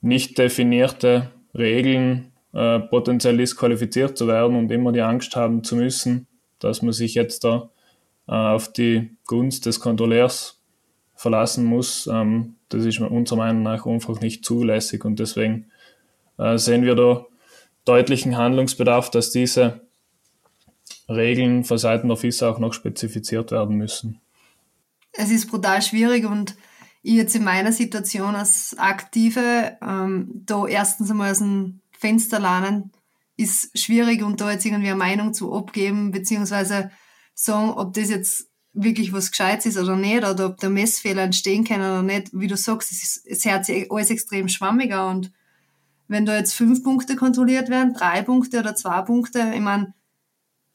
nicht 0.00 0.38
definierte 0.38 1.32
Regeln 1.56 2.30
äh, 2.52 2.78
potenziell 2.78 3.36
disqualifiziert 3.36 4.16
zu 4.16 4.28
werden 4.28 4.56
und 4.56 4.70
immer 4.70 4.92
die 4.92 5.00
Angst 5.00 5.34
haben 5.34 5.64
zu 5.64 5.74
müssen, 5.74 6.28
dass 6.60 6.82
man 6.82 6.92
sich 6.92 7.14
jetzt 7.14 7.42
da 7.42 7.70
äh, 8.28 8.32
auf 8.32 8.72
die 8.72 9.10
Gunst 9.26 9.66
des 9.66 9.80
Kontrolleurs 9.80 10.62
verlassen 11.16 11.64
muss. 11.64 12.06
Ähm, 12.06 12.54
das 12.68 12.84
ist 12.84 13.00
unserer 13.00 13.38
Meinung 13.38 13.64
nach 13.64 13.86
einfach 13.86 14.20
nicht 14.20 14.44
zulässig 14.44 15.04
und 15.04 15.18
deswegen 15.18 15.66
äh, 16.38 16.58
sehen 16.58 16.84
wir 16.84 16.94
da 16.94 17.26
deutlichen 17.84 18.36
Handlungsbedarf, 18.36 19.10
dass 19.10 19.30
diese 19.30 19.83
Regeln 21.08 21.64
von 21.64 21.78
Seiten 21.78 22.08
der 22.08 22.16
FISA 22.16 22.50
auch 22.50 22.58
noch 22.58 22.72
spezifiziert 22.72 23.50
werden 23.50 23.76
müssen. 23.76 24.20
Es 25.12 25.30
ist 25.30 25.50
brutal 25.50 25.82
schwierig 25.82 26.24
und 26.24 26.56
ich 27.02 27.14
jetzt 27.14 27.36
in 27.36 27.44
meiner 27.44 27.72
Situation 27.72 28.34
als 28.34 28.74
Aktive 28.78 29.76
ähm, 29.82 30.42
da 30.46 30.66
erstens 30.66 31.10
einmal 31.10 31.30
aus 31.30 31.38
dem 31.38 31.80
Fenster 31.92 32.40
lernen, 32.40 32.92
ist 33.36 33.78
schwierig 33.78 34.22
und 34.22 34.40
da 34.40 34.50
jetzt 34.50 34.64
irgendwie 34.64 34.88
eine 34.88 34.96
Meinung 34.96 35.34
zu 35.34 35.52
abgeben, 35.52 36.12
beziehungsweise 36.12 36.90
sagen, 37.34 37.70
ob 37.72 37.92
das 37.92 38.08
jetzt 38.08 38.48
wirklich 38.72 39.12
was 39.12 39.30
Gescheites 39.30 39.66
ist 39.66 39.78
oder 39.78 39.96
nicht, 39.96 40.24
oder 40.24 40.46
ob 40.46 40.58
da 40.58 40.68
Messfehler 40.68 41.22
entstehen 41.22 41.64
können 41.64 41.82
oder 41.82 42.02
nicht. 42.02 42.30
Wie 42.32 42.46
du 42.46 42.56
sagst, 42.56 42.90
es, 42.90 43.02
ist, 43.02 43.26
es 43.26 43.44
hört 43.44 43.66
sich 43.66 43.90
alles 43.90 44.10
extrem 44.10 44.48
schwammiger 44.48 45.08
und 45.08 45.32
wenn 46.08 46.26
da 46.26 46.36
jetzt 46.36 46.54
fünf 46.54 46.82
Punkte 46.82 47.16
kontrolliert 47.16 47.68
werden, 47.70 47.94
drei 47.94 48.22
Punkte 48.22 48.60
oder 48.60 48.74
zwei 48.74 49.02
Punkte, 49.02 49.52
ich 49.54 49.60
meine, 49.60 49.94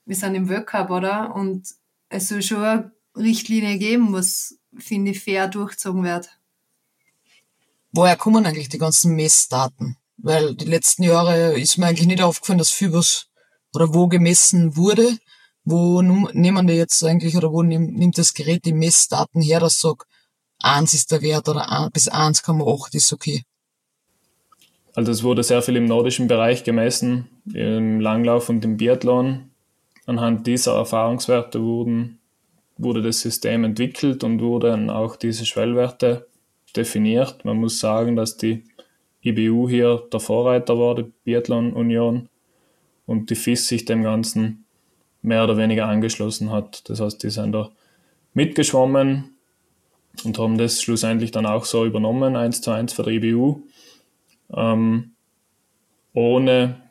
wir 0.10 0.15
sind 0.15 0.34
im 0.34 0.50
World 0.50 0.65
Cup, 0.65 0.89
oder? 0.89 1.36
Und 1.36 1.67
es 2.10 2.30
soll 2.30 2.41
schon 2.41 2.63
eine 2.63 2.91
Richtlinie 3.15 3.78
geben, 3.78 4.12
was 4.12 4.58
finde 4.76 5.12
ich, 5.12 5.19
fair 5.19 5.48
durchgezogen 5.48 6.04
wird. 6.04 6.30
Woher 7.91 8.15
kommen 8.17 8.43
eigentlich 8.45 8.69
die 8.69 8.80
ganzen 8.80 9.15
Messdaten? 9.15 9.98
Weil 10.17 10.56
die 10.56 10.65
letzten 10.65 11.04
Jahre 11.04 11.60
ist 11.60 11.78
mir 11.78 11.86
eigentlich 11.86 12.08
nicht 12.08 12.24
aufgefallen, 12.24 12.58
dass 12.58 12.72
viel 12.72 12.91
was 12.91 13.28
oder 13.76 13.93
wo 13.93 14.08
gemessen 14.08 14.76
wurde. 14.76 15.15
Wo 15.63 16.02
nehmen 16.02 16.65
die 16.65 16.74
jetzt 16.74 17.04
eigentlich 17.04 17.38
oder 17.38 17.52
wo 17.52 17.62
nimmt 17.62 18.17
das 18.17 18.34
Gerät 18.34 18.65
die 18.65 18.74
Messdaten 18.74 19.41
her, 19.43 19.60
das 19.60 19.80
sagt, 19.80 20.08
eins 20.60 20.95
ist 20.95 21.12
der 21.12 21.22
Wert 21.22 21.48
oder 21.48 21.89
bis 21.93 22.12
1,8 22.12 22.95
ist 22.95 23.13
okay? 23.13 23.43
Also 24.95 25.12
es 25.12 25.22
wurde 25.22 25.43
sehr 25.43 25.62
viel 25.62 25.76
im 25.76 25.86
nordischen 25.86 26.28
Bereich 26.28 26.63
gemessen, 26.63 27.30
im 27.54 28.00
Langlauf 28.00 28.50
und 28.50 28.65
im 28.65 28.78
Biathlon. 28.78 29.49
Anhand 30.10 30.48
dieser 30.48 30.74
Erfahrungswerte 30.74 31.62
wurden 31.62 32.17
wurde 32.80 33.04
das 33.04 33.19
System 33.22 33.63
entwickelt 33.63 34.24
und 34.24 34.41
wurden 34.41 34.89
auch 34.89 35.15
diese 35.15 35.45
Schwellwerte 35.45 36.26
definiert. 36.76 37.45
Man 37.45 37.58
muss 37.58 37.80
sagen, 37.80 38.15
dass 38.15 38.36
die 38.36 38.63
IBU 39.24 39.69
hier 39.69 40.02
der 40.12 40.19
Vorreiter 40.19 40.80
war, 40.80 40.95
die 40.95 41.12
Biathlon 41.26 41.74
Union, 41.74 42.28
und 43.06 43.30
die 43.30 43.36
FIS 43.36 43.67
sich 43.67 43.86
dem 43.86 44.02
Ganzen 44.02 44.65
mehr 45.22 45.43
oder 45.43 45.58
weniger 45.58 45.88
angeschlossen 45.88 46.52
hat. 46.52 46.89
Das 46.89 47.00
heißt, 47.00 47.22
die 47.22 47.30
sind 47.30 47.52
da 47.52 47.69
mitgeschwommen 48.34 49.36
und 50.24 50.39
haben 50.39 50.58
das 50.58 50.82
schlussendlich 50.82 51.30
dann 51.30 51.45
auch 51.45 51.65
so 51.65 51.86
übernommen, 51.86 52.36
eins 52.36 52.62
zu 52.62 52.72
eins 52.72 52.93
für 52.93 53.04
die 53.04 53.17
IBU, 53.17 53.62
ähm, 54.56 55.12
ohne 56.13 56.82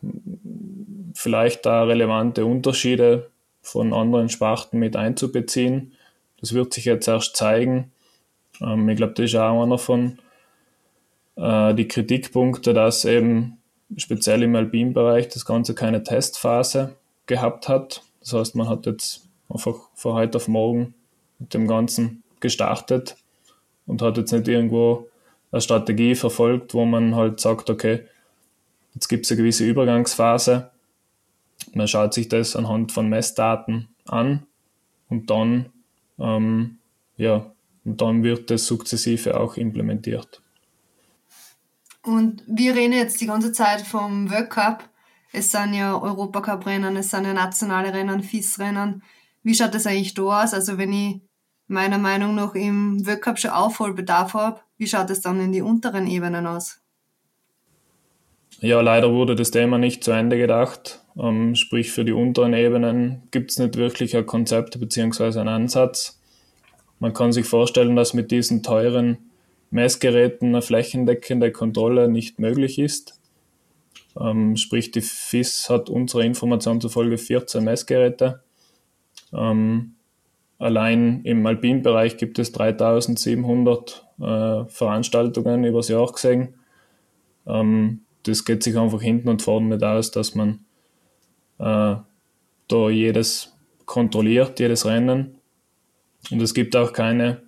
vielleicht 1.19 1.67
da 1.67 1.83
relevante 1.83 2.47
Unterschiede 2.47 3.29
von 3.61 3.93
anderen 3.93 4.29
Sparten 4.29 4.79
mit 4.79 4.95
einzubeziehen. 4.95 5.95
Das 6.41 6.53
wird 6.53 6.73
sich 6.73 6.85
jetzt 6.85 7.09
erst 7.09 7.37
zeigen. 7.37 7.91
Ähm, 8.61 8.89
ich 8.89 8.97
glaube, 8.97 9.15
das 9.15 9.25
ist 9.25 9.35
auch 9.35 9.61
einer 9.61 9.79
von 9.79 10.21
äh, 11.35 11.75
die 11.75 11.89
Kritikpunkte, 11.89 12.73
dass 12.73 13.05
eben 13.05 13.59
speziell 13.97 14.45
im 14.45 14.55
Alpin-Bereich 14.55 15.29
das 15.29 15.45
Ganze 15.45 15.75
keine 15.75 16.05
Testphase 16.05 16.95
gehabt 17.27 17.69
hat. 17.69 18.03
Das 18.21 18.35
heißt, 18.35 18.55
man 18.55 18.69
hat 18.69 18.87
jetzt 18.87 19.27
einfach 19.49 19.75
von 19.95 20.15
heute 20.15 20.37
auf 20.37 20.47
morgen 20.47 20.95
mit 21.41 21.53
dem 21.53 21.67
Ganzen 21.67 22.23
gestartet 22.39 23.17
und 23.89 24.03
hat 24.03 24.19
jetzt 24.19 24.31
nicht 24.31 24.47
irgendwo 24.47 25.09
eine 25.51 25.63
Strategie 25.63 26.15
verfolgt, 26.15 26.75
wo 26.75 26.85
man 26.85 27.17
halt 27.17 27.41
sagt, 27.41 27.71
okay, 27.71 28.05
jetzt 28.95 29.09
gibt 29.09 29.25
es 29.25 29.33
eine 29.33 29.39
gewisse 29.39 29.65
Übergangsphase 29.65 30.71
man 31.75 31.89
schaut 31.89 32.15
sich 32.15 32.29
das 32.29 32.57
anhand 32.57 32.93
von 32.93 33.09
Messdaten 33.09 33.89
an 34.07 34.47
und 35.09 35.31
dann, 35.31 35.67
ähm, 36.19 36.79
ja, 37.17 37.53
und 37.85 38.01
dann 38.01 38.23
wird 38.23 38.51
das 38.51 38.67
sukzessive 38.67 39.39
auch 39.39 39.57
implementiert. 39.57 40.43
Und 42.03 42.43
wir 42.47 42.75
reden 42.75 42.93
jetzt 42.93 43.21
die 43.21 43.27
ganze 43.27 43.53
Zeit 43.53 43.83
vom 43.83 44.31
World 44.31 44.51
Cup. 44.51 44.89
Es 45.33 45.51
sind 45.51 45.75
ja 45.75 46.01
Europacup-Rennen, 46.01 46.97
es 46.97 47.11
sind 47.11 47.25
ja 47.25 47.35
nationale 47.35 47.93
Rennen, 47.93 48.23
FIS-Rennen. 48.23 49.03
Wie 49.43 49.55
schaut 49.55 49.75
das 49.75 49.87
eigentlich 49.87 50.15
da 50.15 50.43
aus? 50.43 50.55
Also 50.55 50.79
wenn 50.79 50.93
ich 50.93 51.21
meiner 51.67 51.99
Meinung 51.99 52.35
nach 52.35 52.55
im 52.55 53.07
World 53.07 53.23
Cup 53.23 53.39
schon 53.39 53.51
Aufholbedarf 53.51 54.35
habe, 54.35 54.61
wie 54.79 54.87
schaut 54.87 55.11
es 55.11 55.21
dann 55.21 55.41
in 55.41 55.53
die 55.53 55.63
unteren 55.63 56.07
Ebenen 56.07 56.47
aus? 56.47 56.81
Ja, 58.61 58.81
leider 58.81 59.13
wurde 59.13 59.37
das 59.37 59.51
Thema 59.51 59.79
nicht 59.79 60.03
zu 60.03 60.11
Ende 60.11 60.37
gedacht. 60.37 61.01
Ähm, 61.19 61.55
sprich, 61.57 61.91
für 61.91 62.05
die 62.05 62.13
unteren 62.13 62.55
Ebenen 62.55 63.23
gibt 63.31 63.51
es 63.51 63.59
nicht 63.59 63.77
wirklich 63.77 64.17
ein 64.17 64.27
Konzept 64.27 64.79
bzw. 64.79 65.41
einen 65.41 65.49
Ansatz. 65.49 66.21
Man 67.01 67.13
kann 67.13 67.33
sich 67.33 67.47
vorstellen, 67.47 67.97
dass 67.97 68.15
mit 68.15 68.31
diesen 68.31 68.63
teuren 68.63 69.19
Messgeräten 69.71 70.49
eine 70.49 70.63
flächendeckende 70.63 71.53
Kontrolle 71.53 72.09
nicht 72.09 72.39
möglich 72.39 72.79
ist. 72.79 73.21
Ähm, 74.19 74.57
sprich, 74.57 74.91
die 74.91 75.01
FIS 75.01 75.69
hat 75.69 75.91
unserer 75.91 76.23
Information 76.23 76.81
zufolge 76.81 77.19
14 77.19 77.63
Messgeräte. 77.63 78.43
Ähm, 79.33 79.95
allein 80.59 81.23
im 81.25 81.45
Alpinbereich 81.47 82.17
gibt 82.17 82.39
es 82.39 82.53
3700 82.53 84.07
äh, 84.21 84.65
Veranstaltungen 84.67 85.65
übers 85.65 85.89
Jahr 85.89 86.11
gesehen. 86.11 86.55
Ähm, 87.47 88.03
das 88.25 88.45
geht 88.45 88.63
sich 88.63 88.77
einfach 88.77 89.03
hinten 89.03 89.29
und 89.29 89.43
vorne 89.43 89.69
nicht 89.69 89.85
aus, 89.85 90.11
dass 90.11 90.35
man 90.35 90.65
da 91.59 92.05
jedes 92.69 93.57
kontrolliert, 93.85 94.61
jedes 94.61 94.87
Rennen. 94.87 95.39
Und 96.31 96.43
es 96.43 96.55
gibt 96.55 96.77
auch 96.77 96.93
keine 96.93 97.43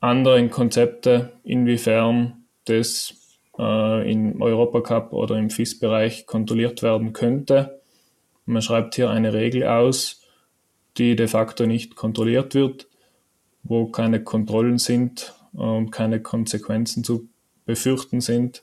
anderen 0.00 0.50
Konzepte, 0.50 1.32
inwiefern 1.42 2.44
das 2.66 3.14
äh, 3.58 4.12
im 4.12 4.42
Europacup 4.42 5.12
oder 5.12 5.36
im 5.36 5.50
FIS-Bereich 5.50 6.26
kontrolliert 6.26 6.82
werden 6.82 7.12
könnte. 7.12 7.80
Man 8.46 8.62
schreibt 8.62 8.94
hier 8.94 9.10
eine 9.10 9.32
Regel 9.32 9.64
aus, 9.64 10.22
die 10.98 11.16
de 11.16 11.26
facto 11.26 11.66
nicht 11.66 11.96
kontrolliert 11.96 12.54
wird. 12.54 12.88
wo 13.64 13.86
keine 13.86 14.22
Kontrollen 14.22 14.76
sind 14.76 15.32
und 15.54 15.90
keine 15.90 16.20
Konsequenzen 16.20 17.02
zu 17.02 17.28
befürchten 17.64 18.20
sind, 18.20 18.62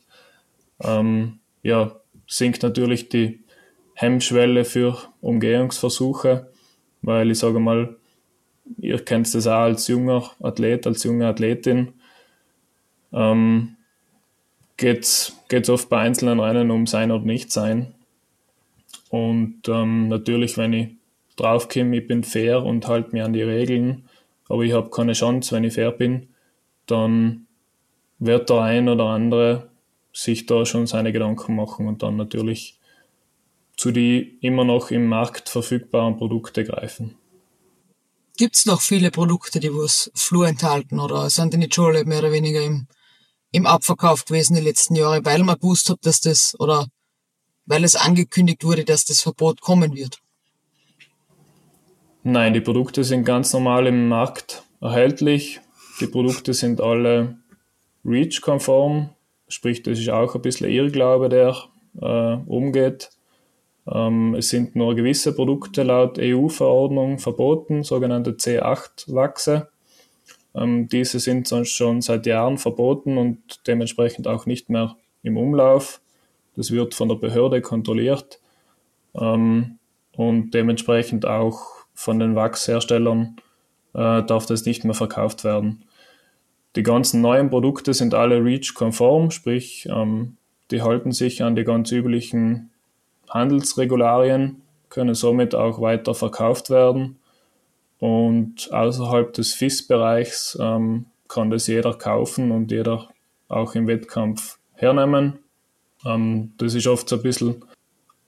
ähm, 0.79 1.39
ja, 1.63 1.99
sinkt 2.27 2.61
natürlich 2.63 3.09
die 3.09 3.43
Hemmschwelle 3.93 4.65
für 4.65 4.97
Umgehungsversuche, 5.21 6.51
weil 7.01 7.31
ich 7.31 7.39
sage 7.39 7.59
mal, 7.59 7.95
ihr 8.77 9.03
kennt 9.03 9.33
das 9.33 9.47
auch 9.47 9.61
als 9.61 9.87
junger 9.87 10.31
Athlet, 10.41 10.87
als 10.87 11.03
junge 11.03 11.27
Athletin, 11.27 11.93
ähm, 13.13 13.75
geht 14.77 15.03
es 15.03 15.69
oft 15.69 15.89
bei 15.89 15.99
einzelnen 15.99 16.39
Rennen 16.39 16.71
um 16.71 16.87
sein 16.87 17.11
oder 17.11 17.25
nicht 17.25 17.51
sein. 17.51 17.93
Und 19.09 19.67
ähm, 19.67 20.07
natürlich, 20.07 20.57
wenn 20.57 20.73
ich 20.73 20.89
draufkomme, 21.35 21.97
ich 21.97 22.07
bin 22.07 22.23
fair 22.23 22.63
und 22.63 22.87
halte 22.87 23.11
mich 23.11 23.23
an 23.23 23.33
die 23.33 23.43
Regeln, 23.43 24.05
aber 24.47 24.63
ich 24.63 24.73
habe 24.73 24.89
keine 24.89 25.13
Chance, 25.13 25.55
wenn 25.55 25.63
ich 25.63 25.73
fair 25.73 25.91
bin, 25.91 26.29
dann 26.87 27.45
wird 28.19 28.49
der 28.49 28.61
ein 28.61 28.89
oder 28.89 29.05
andere 29.05 29.69
sich 30.13 30.45
da 30.45 30.65
schon 30.65 30.87
seine 30.87 31.11
Gedanken 31.11 31.55
machen 31.55 31.87
und 31.87 32.03
dann 32.03 32.17
natürlich 32.17 32.77
zu 33.81 33.91
die 33.91 34.37
immer 34.41 34.63
noch 34.63 34.91
im 34.91 35.07
Markt 35.07 35.49
verfügbaren 35.49 36.15
Produkte 36.15 36.63
greifen. 36.63 37.15
Gibt 38.37 38.55
es 38.55 38.67
noch 38.67 38.79
viele 38.79 39.09
Produkte, 39.09 39.59
die 39.59 39.73
was 39.73 40.11
Fluor 40.13 40.47
enthalten 40.47 40.99
oder 40.99 41.31
sind 41.31 41.51
die 41.51 41.57
nicht 41.57 41.73
schon 41.73 41.93
mehr 42.07 42.19
oder 42.19 42.31
weniger 42.31 42.61
im, 42.61 42.85
im 43.51 43.65
Abverkauf 43.65 44.25
gewesen 44.25 44.53
die 44.53 44.61
letzten 44.61 44.93
Jahre, 44.95 45.25
weil 45.25 45.41
man 45.41 45.57
gewusst 45.57 45.89
hat, 45.89 45.97
dass 46.03 46.21
das 46.21 46.55
oder 46.59 46.89
weil 47.65 47.83
es 47.83 47.95
angekündigt 47.95 48.63
wurde, 48.63 48.85
dass 48.85 49.03
das 49.03 49.21
Verbot 49.21 49.61
kommen 49.61 49.95
wird? 49.95 50.19
Nein, 52.21 52.53
die 52.53 52.61
Produkte 52.61 53.03
sind 53.03 53.23
ganz 53.23 53.51
normal 53.51 53.87
im 53.87 54.07
Markt 54.07 54.61
erhältlich. 54.79 55.59
Die 55.99 56.05
Produkte 56.05 56.53
sind 56.53 56.81
alle 56.81 57.39
REACH-konform, 58.05 59.09
sprich, 59.47 59.81
das 59.81 59.97
ist 59.97 60.09
auch 60.09 60.35
ein 60.35 60.41
bisschen 60.43 60.69
Irrglaube, 60.69 61.29
der 61.29 61.57
äh, 61.99 62.35
umgeht. 62.45 63.09
Ähm, 63.87 64.35
es 64.35 64.49
sind 64.49 64.75
nur 64.75 64.95
gewisse 64.95 65.33
Produkte 65.33 65.83
laut 65.83 66.19
EU-Verordnung 66.19 67.19
verboten, 67.19 67.83
sogenannte 67.83 68.31
C8-Wachse. 68.31 69.69
Ähm, 70.53 70.87
diese 70.87 71.19
sind 71.19 71.47
sonst 71.47 71.71
schon 71.71 72.01
seit 72.01 72.25
Jahren 72.25 72.57
verboten 72.57 73.17
und 73.17 73.67
dementsprechend 73.67 74.27
auch 74.27 74.45
nicht 74.45 74.69
mehr 74.69 74.95
im 75.23 75.37
Umlauf. 75.37 76.01
Das 76.55 76.71
wird 76.71 76.93
von 76.93 77.09
der 77.09 77.15
Behörde 77.15 77.61
kontrolliert 77.61 78.39
ähm, 79.15 79.79
und 80.15 80.51
dementsprechend 80.51 81.25
auch 81.25 81.61
von 81.93 82.19
den 82.19 82.35
Wachsherstellern 82.35 83.37
äh, 83.93 84.23
darf 84.23 84.45
das 84.45 84.65
nicht 84.65 84.83
mehr 84.83 84.93
verkauft 84.93 85.43
werden. 85.43 85.83
Die 86.75 86.83
ganzen 86.83 87.21
neuen 87.21 87.49
Produkte 87.49 87.93
sind 87.93 88.13
alle 88.13 88.41
REACH-konform, 88.41 89.31
sprich, 89.31 89.89
die 90.71 90.81
halten 90.81 91.11
sich 91.11 91.43
an 91.43 91.57
die 91.57 91.65
ganz 91.65 91.91
üblichen 91.91 92.70
Handelsregularien, 93.31 94.61
können 94.89 95.15
somit 95.15 95.55
auch 95.55 95.81
weiter 95.81 96.13
verkauft 96.13 96.69
werden. 96.69 97.17
Und 97.99 98.71
außerhalb 98.71 99.33
des 99.33 99.53
FIS-Bereichs 99.53 100.57
ähm, 100.61 101.05
kann 101.27 101.49
das 101.49 101.67
jeder 101.67 101.93
kaufen 101.93 102.51
und 102.51 102.71
jeder 102.71 103.09
auch 103.47 103.75
im 103.75 103.87
Wettkampf 103.87 104.57
hernehmen. 104.73 105.39
Ähm, 106.05 106.53
das 106.57 106.73
ist 106.73 106.87
oft 106.87 107.07
so 107.07 107.17
ein 107.17 107.21
bisschen 107.21 107.63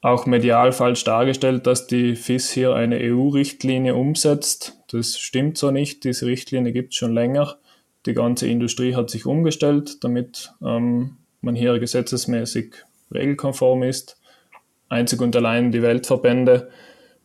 auch 0.02 0.26
medial 0.26 0.74
falsch 0.74 1.04
dargestellt, 1.06 1.66
dass 1.66 1.88
die 1.88 2.16
FIS 2.16 2.52
hier 2.52 2.76
eine 2.76 2.98
EU-Richtlinie 3.00 3.96
umsetzt. 3.96 4.78
Das 4.92 5.18
stimmt 5.18 5.58
so 5.58 5.72
nicht. 5.72 6.04
Diese 6.04 6.26
Richtlinie 6.26 6.74
gibt 6.74 6.94
es 6.94 6.98
schon 6.98 7.14
länger. 7.14 7.58
Die 8.06 8.14
ganze 8.14 8.48
Industrie 8.48 8.96
hat 8.96 9.10
sich 9.10 9.26
umgestellt, 9.26 10.04
damit 10.04 10.52
ähm, 10.62 11.18
man 11.42 11.56
hier 11.56 11.80
gesetzesmäßig 11.80 12.76
regelkonform 13.14 13.84
ist. 13.84 14.18
Einzig 14.94 15.22
und 15.22 15.36
allein 15.36 15.72
die 15.72 15.82
Weltverbände 15.82 16.70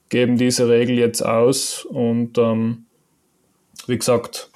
geben 0.09 0.38
diese 0.38 0.68
Regel 0.68 0.98
jetzt 0.98 1.22
aus 1.22 1.85
und 1.85 2.38
ähm, 2.38 2.87
wie 3.87 3.98
gesagt, 3.98 4.50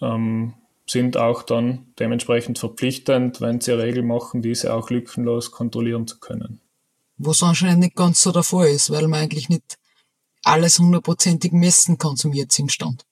ähm, 0.00 0.54
sind 0.88 1.16
auch 1.16 1.42
dann 1.42 1.86
dementsprechend 1.98 2.58
verpflichtend, 2.58 3.40
wenn 3.40 3.60
sie 3.60 3.72
eine 3.72 3.82
Regel 3.82 4.02
machen, 4.02 4.42
diese 4.42 4.72
auch 4.72 4.90
lückenlos 4.90 5.50
kontrollieren 5.50 6.06
zu 6.06 6.18
können. 6.18 6.60
Was 7.18 7.42
anscheinend 7.42 7.80
nicht 7.80 7.96
ganz 7.96 8.22
so 8.22 8.30
der 8.30 8.42
Fall 8.42 8.68
ist, 8.68 8.90
weil 8.90 9.08
man 9.08 9.20
eigentlich 9.20 9.48
nicht 9.48 9.78
alles 10.44 10.78
hundertprozentig 10.78 11.52
messen 11.52 11.98
kann 11.98 12.16
zum 12.16 12.32
jetzigen 12.32 12.68
Stand. 12.68 13.04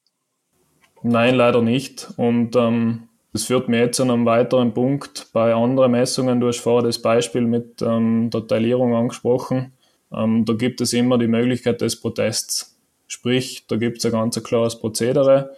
Nein, 1.02 1.35
leider 1.35 1.62
nicht. 1.62 2.09
Und 2.16 2.54
ähm, 2.54 3.09
das 3.34 3.44
führt 3.44 3.68
mir 3.68 3.80
jetzt 3.80 3.96
zu 3.96 4.04
einem 4.04 4.24
weiteren 4.26 4.72
Punkt. 4.72 5.26
Bei 5.32 5.52
anderen 5.52 5.90
Messungen, 5.90 6.40
du 6.40 6.46
hast 6.46 6.60
vorher 6.60 6.86
das 6.86 7.02
Beispiel 7.02 7.42
mit 7.42 7.82
ähm, 7.82 8.30
der 8.30 8.46
Teilierung 8.46 8.94
angesprochen, 8.94 9.72
ähm, 10.12 10.44
da 10.44 10.52
gibt 10.52 10.80
es 10.80 10.92
immer 10.92 11.18
die 11.18 11.26
Möglichkeit 11.26 11.80
des 11.80 12.00
Protests. 12.00 12.78
Sprich, 13.08 13.66
da 13.66 13.74
gibt 13.74 13.98
es 13.98 14.06
ein 14.06 14.12
ganz 14.12 14.40
klares 14.40 14.78
Prozedere. 14.78 15.50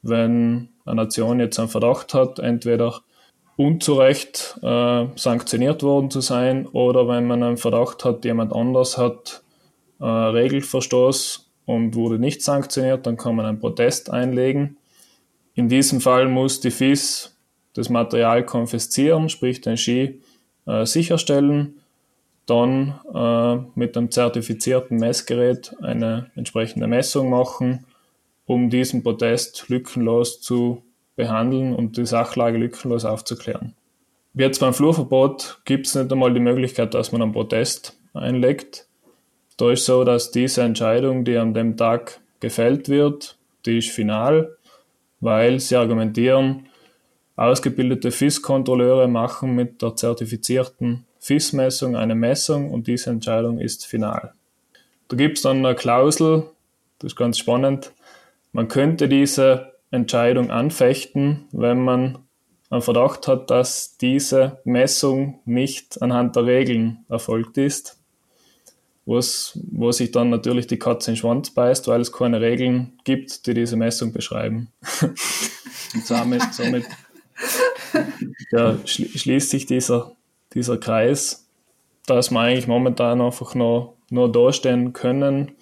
Wenn 0.00 0.70
eine 0.86 0.96
Nation 0.96 1.38
jetzt 1.38 1.58
einen 1.58 1.68
Verdacht 1.68 2.14
hat, 2.14 2.38
entweder 2.38 3.02
unzurecht 3.58 4.58
äh, 4.62 5.06
sanktioniert 5.14 5.82
worden 5.82 6.10
zu 6.10 6.22
sein 6.22 6.66
oder 6.66 7.08
wenn 7.08 7.26
man 7.26 7.42
einen 7.42 7.58
Verdacht 7.58 8.06
hat, 8.06 8.24
jemand 8.24 8.54
anders 8.54 8.96
hat 8.96 9.42
äh, 10.00 10.06
Regelverstoß 10.06 11.50
und 11.66 11.94
wurde 11.94 12.18
nicht 12.18 12.40
sanktioniert, 12.42 13.06
dann 13.06 13.18
kann 13.18 13.36
man 13.36 13.44
einen 13.44 13.60
Protest 13.60 14.10
einlegen. 14.10 14.78
In 15.58 15.68
diesem 15.68 16.00
Fall 16.00 16.28
muss 16.28 16.60
die 16.60 16.70
FIS 16.70 17.36
das 17.74 17.88
Material 17.88 18.46
konfiszieren, 18.46 19.28
sprich 19.28 19.60
den 19.60 19.76
Ski 19.76 20.20
äh, 20.66 20.86
sicherstellen, 20.86 21.80
dann 22.46 23.00
äh, 23.12 23.56
mit 23.74 23.96
einem 23.96 24.12
zertifizierten 24.12 24.98
Messgerät 24.98 25.74
eine 25.82 26.30
entsprechende 26.36 26.86
Messung 26.86 27.28
machen, 27.28 27.86
um 28.46 28.70
diesen 28.70 29.02
Protest 29.02 29.68
lückenlos 29.68 30.40
zu 30.40 30.84
behandeln 31.16 31.74
und 31.74 31.96
die 31.96 32.06
Sachlage 32.06 32.56
lückenlos 32.56 33.04
aufzuklären. 33.04 33.74
Jetzt 34.34 34.60
beim 34.60 34.74
Flurverbot 34.74 35.62
gibt 35.64 35.88
es 35.88 35.96
nicht 35.96 36.12
einmal 36.12 36.32
die 36.32 36.38
Möglichkeit, 36.38 36.94
dass 36.94 37.10
man 37.10 37.20
einen 37.20 37.32
Protest 37.32 37.98
einlegt. 38.14 38.86
Da 39.56 39.72
ist 39.72 39.86
so, 39.86 40.04
dass 40.04 40.30
diese 40.30 40.62
Entscheidung, 40.62 41.24
die 41.24 41.36
an 41.36 41.52
dem 41.52 41.76
Tag 41.76 42.20
gefällt 42.38 42.88
wird, 42.88 43.36
die 43.66 43.78
ist 43.78 43.90
final 43.90 44.56
weil 45.20 45.60
sie 45.60 45.76
argumentieren, 45.76 46.66
ausgebildete 47.36 48.10
FIS-Kontrolleure 48.10 49.08
machen 49.08 49.54
mit 49.54 49.82
der 49.82 49.94
zertifizierten 49.96 51.06
FIS-Messung 51.20 51.96
eine 51.96 52.14
Messung 52.14 52.70
und 52.70 52.86
diese 52.86 53.10
Entscheidung 53.10 53.58
ist 53.58 53.86
final. 53.86 54.34
Da 55.08 55.16
gibt 55.16 55.38
es 55.38 55.42
dann 55.42 55.64
eine 55.64 55.74
Klausel, 55.74 56.50
das 56.98 57.12
ist 57.12 57.16
ganz 57.16 57.38
spannend, 57.38 57.92
man 58.52 58.68
könnte 58.68 59.08
diese 59.08 59.74
Entscheidung 59.90 60.50
anfechten, 60.50 61.46
wenn 61.52 61.82
man 61.82 62.18
einen 62.70 62.82
Verdacht 62.82 63.28
hat, 63.28 63.50
dass 63.50 63.96
diese 63.96 64.60
Messung 64.64 65.40
nicht 65.44 66.02
anhand 66.02 66.36
der 66.36 66.44
Regeln 66.44 67.04
erfolgt 67.08 67.56
ist 67.56 67.97
was, 69.08 69.58
wo 69.72 69.90
sich 69.90 70.10
dann 70.12 70.28
natürlich 70.28 70.66
die 70.66 70.78
Katze 70.78 71.10
in 71.10 71.14
den 71.14 71.20
Schwanz 71.20 71.50
beißt, 71.50 71.88
weil 71.88 72.00
es 72.00 72.12
keine 72.12 72.40
Regeln 72.40 72.92
gibt, 73.04 73.46
die 73.46 73.54
diese 73.54 73.76
Messung 73.76 74.12
beschreiben. 74.12 74.68
Und 75.94 76.04
somit, 76.04 76.42
somit 76.52 76.84
ja, 78.50 78.76
schließt 78.84 79.48
sich 79.48 79.64
dieser, 79.64 80.12
dieser 80.52 80.76
Kreis, 80.76 81.48
dass 82.06 82.30
wir 82.30 82.40
eigentlich 82.40 82.66
momentan 82.66 83.22
einfach 83.22 83.54
noch, 83.54 83.94
nur 84.10 84.30
dastehen 84.30 84.92
können, 84.92 85.52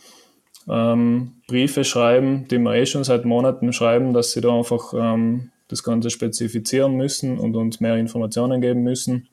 ähm, 0.68 1.34
Briefe 1.46 1.84
schreiben, 1.84 2.48
die 2.48 2.58
wir 2.58 2.74
eh 2.74 2.86
schon 2.86 3.04
seit 3.04 3.24
Monaten 3.24 3.72
schreiben, 3.72 4.12
dass 4.12 4.32
sie 4.32 4.40
da 4.40 4.56
einfach 4.56 4.92
ähm, 4.92 5.52
das 5.68 5.84
Ganze 5.84 6.10
spezifizieren 6.10 6.96
müssen 6.96 7.38
und 7.38 7.54
uns 7.54 7.78
mehr 7.78 7.96
Informationen 7.96 8.60
geben 8.60 8.82
müssen. 8.82 9.28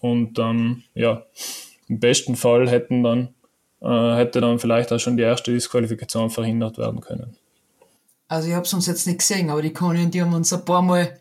Und 0.00 0.38
ähm, 0.38 0.82
ja, 0.94 1.24
im 1.88 1.98
besten 2.00 2.36
Fall 2.36 2.68
hätten 2.68 3.02
dann, 3.02 3.34
äh, 3.80 4.16
hätte 4.16 4.40
dann 4.40 4.58
vielleicht 4.58 4.92
auch 4.92 4.98
schon 4.98 5.16
die 5.16 5.22
erste 5.22 5.52
Disqualifikation 5.52 6.30
verhindert 6.30 6.78
werden 6.78 7.00
können. 7.00 7.36
Also 8.28 8.48
ich 8.48 8.54
habe 8.54 8.66
es 8.66 8.74
uns 8.74 8.86
jetzt 8.86 9.06
nicht 9.06 9.20
gesehen, 9.20 9.50
aber 9.50 9.62
die 9.62 9.72
Conny 9.72 10.02
und 10.04 10.12
die 10.12 10.20
haben 10.20 10.34
uns 10.34 10.52
ein 10.52 10.64
paar 10.64 10.82
Mal 10.82 11.18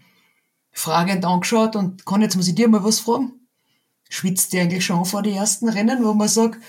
fragend 0.72 1.24
angeschaut 1.24 1.76
und 1.76 2.06
kann 2.06 2.22
jetzt 2.22 2.36
muss 2.36 2.48
ich 2.48 2.56
dir 2.56 2.68
mal 2.68 2.84
was 2.84 3.00
fragen. 3.00 3.34
Schwitzt 4.10 4.54
dir 4.54 4.62
eigentlich 4.62 4.86
schon 4.86 5.06
vor 5.06 5.24
den 5.24 5.36
ersten 5.36 5.70
Rennen, 5.70 6.04
wo 6.04 6.14
man 6.14 6.28
sagt, 6.28 6.60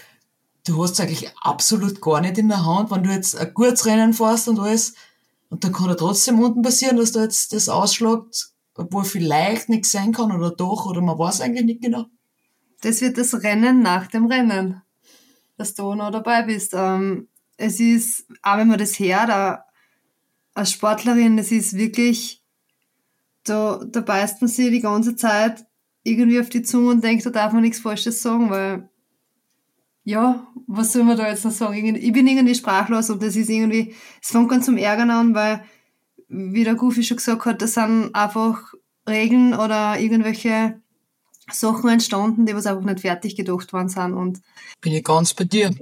du 0.64 0.82
hast 0.82 0.92
es 0.92 1.00
eigentlich 1.00 1.30
absolut 1.40 2.00
gar 2.00 2.20
nicht 2.20 2.38
in 2.38 2.48
der 2.48 2.64
Hand, 2.64 2.90
wenn 2.90 3.02
du 3.02 3.10
jetzt 3.10 3.36
ein 3.36 3.52
gutes 3.52 3.84
Rennen 3.86 4.12
fährst 4.12 4.48
und 4.48 4.60
alles, 4.60 4.94
und 5.50 5.64
dann 5.64 5.72
kann 5.72 5.88
ja 5.88 5.94
trotzdem 5.94 6.40
unten 6.40 6.62
passieren, 6.62 6.98
dass 6.98 7.12
da 7.12 7.22
jetzt 7.22 7.54
das 7.54 7.70
ausschlägt, 7.70 8.50
obwohl 8.74 9.04
vielleicht 9.04 9.70
nichts 9.70 9.92
sein 9.92 10.12
kann 10.12 10.30
oder 10.30 10.50
doch, 10.50 10.86
oder 10.86 11.00
man 11.00 11.18
weiß 11.18 11.40
eigentlich 11.40 11.64
nicht 11.64 11.82
genau 11.82 12.04
das 12.82 13.00
wird 13.00 13.18
das 13.18 13.42
Rennen 13.42 13.82
nach 13.82 14.06
dem 14.06 14.26
Rennen, 14.26 14.82
dass 15.56 15.74
du 15.74 15.94
noch 15.94 16.10
dabei 16.10 16.42
bist. 16.42 16.72
Ähm, 16.74 17.28
es 17.56 17.80
ist, 17.80 18.26
auch 18.42 18.56
wenn 18.56 18.68
man 18.68 18.78
das 18.78 18.98
hört, 18.98 19.64
als 20.54 20.72
Sportlerin, 20.72 21.36
das 21.36 21.50
ist 21.50 21.76
wirklich, 21.76 22.42
da, 23.44 23.80
da 23.84 24.00
beißt 24.00 24.40
man 24.40 24.48
sich 24.48 24.70
die 24.70 24.80
ganze 24.80 25.16
Zeit 25.16 25.66
irgendwie 26.04 26.40
auf 26.40 26.48
die 26.48 26.62
Zunge 26.62 26.90
und 26.90 27.04
denkt, 27.04 27.26
da 27.26 27.30
darf 27.30 27.52
man 27.52 27.62
nichts 27.62 27.80
Falsches 27.80 28.22
sagen, 28.22 28.50
weil, 28.50 28.88
ja, 30.04 30.46
was 30.66 30.92
soll 30.92 31.04
man 31.04 31.16
da 31.16 31.28
jetzt 31.28 31.44
noch 31.44 31.50
sagen? 31.50 31.96
Ich 31.96 32.12
bin 32.12 32.26
irgendwie 32.26 32.54
sprachlos 32.54 33.10
und 33.10 33.22
das 33.22 33.36
ist 33.36 33.50
irgendwie, 33.50 33.94
es 34.22 34.30
fängt 34.30 34.48
ganz 34.48 34.66
zum 34.66 34.76
Ärgern 34.76 35.10
an, 35.10 35.34
weil, 35.34 35.64
wie 36.28 36.64
der 36.64 36.76
Goofy 36.76 37.02
schon 37.02 37.16
gesagt 37.16 37.44
hat, 37.44 37.60
das 37.60 37.74
sind 37.74 38.14
einfach 38.14 38.74
Regeln 39.08 39.54
oder 39.54 39.98
irgendwelche 39.98 40.80
Sachen 41.50 41.90
entstanden, 41.90 42.46
die 42.46 42.54
was 42.54 42.66
einfach 42.66 42.84
nicht 42.84 43.00
fertig 43.00 43.36
gedacht 43.36 43.72
worden 43.72 43.88
sind 43.88 44.14
und. 44.14 44.40
Bin 44.80 44.92
ich 44.92 45.04
ganz 45.04 45.34
bei 45.34 45.44
dir. 45.44 45.74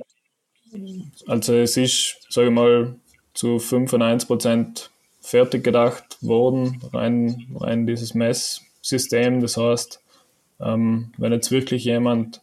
Also 1.27 1.55
es 1.55 1.77
ist, 1.77 2.17
sage 2.29 2.49
ich 2.49 2.53
mal, 2.53 2.97
zu 3.35 3.59
95 3.59 4.27
Prozent 4.27 4.91
fertig 5.21 5.65
gedacht 5.65 6.19
worden, 6.21 6.81
rein, 6.93 7.47
rein 7.55 7.87
dieses 7.87 8.15
Messsystem. 8.15 9.41
Das 9.41 9.57
heißt, 9.57 10.01
ähm, 10.61 11.13
wenn 11.19 11.33
jetzt 11.33 11.51
wirklich 11.51 11.85
jemand 11.85 12.41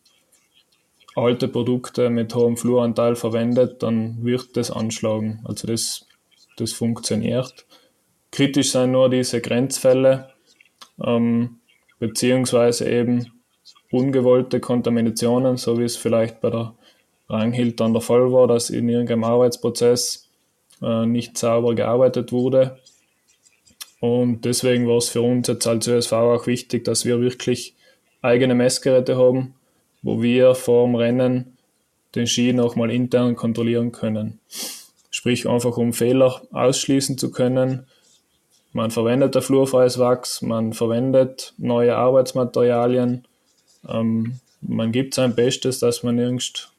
alte 1.16 1.48
Produkte 1.48 2.10
mit 2.10 2.34
hohem 2.36 2.58
Fluoranteil 2.58 3.16
verwendet, 3.16 3.84
dann 3.84 4.24
wird 4.24 4.58
das 4.58 4.72
anschlagen. 4.72 5.42
Also 5.44 5.68
das, 5.68 6.06
das 6.58 6.74
funktioniert. 6.74 7.66
Kritisch 8.32 8.72
sind 8.72 8.92
nur 8.92 9.10
diese 9.10 9.42
Grenzfälle, 9.42 10.34
ähm, 11.04 11.60
beziehungsweise 12.08 12.89
eben 12.89 13.32
ungewollte 13.89 14.60
Kontaminationen, 14.60 15.56
so 15.56 15.80
wie 15.80 15.84
es 15.84 15.96
vielleicht 15.96 16.42
bei 16.42 16.50
der 16.50 16.74
Ranghild 17.30 17.80
dann 17.80 17.94
der 17.94 18.02
Fall 18.02 18.34
war, 18.34 18.46
dass 18.48 18.70
in 18.70 18.89
irgendeinem 18.89 19.24
Arbeitsprozess 19.24 20.30
äh, 20.82 21.06
nicht 21.06 21.38
sauber 21.38 21.76
gearbeitet 21.76 22.34
wurde. 22.34 22.78
Und 24.02 24.44
deswegen 24.44 24.86
war 24.86 24.98
es 24.98 25.08
für 25.08 25.22
uns 25.22 25.48
jetzt 25.48 25.66
als 25.66 25.88
ÖSV 25.88 26.12
auch 26.12 26.46
wichtig, 26.46 26.84
dass 26.84 27.06
wir 27.06 27.22
wirklich 27.22 27.74
eigene 28.22 28.54
Messgeräte 28.54 29.16
haben, 29.16 29.54
wo 30.02 30.22
wir 30.22 30.56
vor 30.56 30.86
dem 30.86 30.96
Rennen 30.96 31.58
den 32.16 32.28
Ski 32.28 32.52
nochmal 32.52 32.92
intern 32.92 33.38
kontrollieren 33.38 33.94
können. 33.94 34.42
Sprich 35.10 35.48
einfach, 35.48 35.78
um 35.78 35.94
Fehler 35.94 36.42
ausschließen 36.52 37.18
zu 37.18 37.32
können. 37.32 37.88
Man 38.74 38.90
verwendet 38.90 39.36
ein 39.36 39.44
flurfreies 39.44 40.00
Wachs, 40.00 40.42
man 40.42 40.74
verwendet 40.74 41.54
neue 41.58 41.96
Arbeitsmaterialien, 41.96 43.28
ähm, 43.88 44.40
man 44.62 44.92
gibt 44.92 45.14
sein 45.14 45.36
Bestes, 45.36 45.80
dass 45.80 46.04
man 46.04 46.18
irgend 46.18 46.72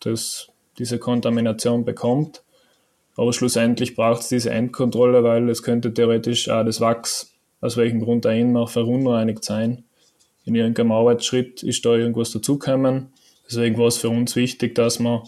das, 0.00 0.48
diese 0.78 0.98
Kontamination 0.98 1.84
bekommt. 1.84 2.42
Aber 3.16 3.32
schlussendlich 3.32 3.94
braucht 3.94 4.22
es 4.22 4.28
diese 4.28 4.50
Endkontrolle, 4.50 5.22
weil 5.22 5.48
es 5.50 5.62
könnte 5.62 5.92
theoretisch 5.92 6.48
auch 6.48 6.64
das 6.64 6.80
Wachs, 6.80 7.32
aus 7.60 7.76
welchem 7.76 8.00
Grund 8.00 8.26
auch 8.26 8.30
immer, 8.30 8.66
verunreinigt 8.66 9.44
sein. 9.44 9.84
In 10.44 10.54
irgendeinem 10.54 10.92
Arbeitsschritt 10.92 11.62
ist 11.62 11.84
da 11.84 11.94
irgendwas 11.94 12.30
dazugekommen. 12.30 13.12
Deswegen 13.46 13.76
war 13.76 13.88
es 13.88 13.98
für 13.98 14.08
uns 14.08 14.34
wichtig, 14.34 14.74
dass 14.74 14.98
wir 14.98 15.24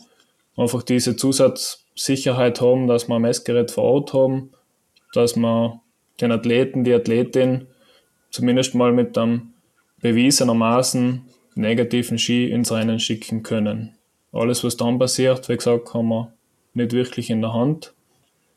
einfach 0.57 0.83
diese 0.83 1.17
Zusatzsicherheit 1.17 2.61
haben, 2.61 2.87
dass 2.87 3.09
wir 3.09 3.17
ein 3.17 3.23
Messgerät 3.23 3.71
vor 3.71 3.85
Ort 3.85 4.15
haben, 4.15 4.53
dass 5.13 5.37
wir 5.37 5.81
den 6.20 6.33
Athleten, 6.33 6.85
die 6.85 6.94
Athletin 6.94 7.66
zumindest 8.31 8.74
mal 8.74 8.92
mit 8.92 9.16
einem 9.16 9.55
bewiesenermaßen 10.00 11.22
negativen 11.55 12.18
Ski 12.18 12.50
ins 12.50 12.72
Rennen 12.72 13.00
schicken 13.00 13.42
können. 13.42 13.96
Alles, 14.33 14.64
was 14.64 14.77
dann 14.77 14.98
passiert, 14.98 15.48
wie 15.48 15.57
gesagt, 15.57 15.94
haben 15.94 16.09
wir 16.09 16.33
nicht 16.74 16.92
wirklich 16.92 17.31
in 17.31 17.40
der 17.40 17.53
Hand. 17.53 17.94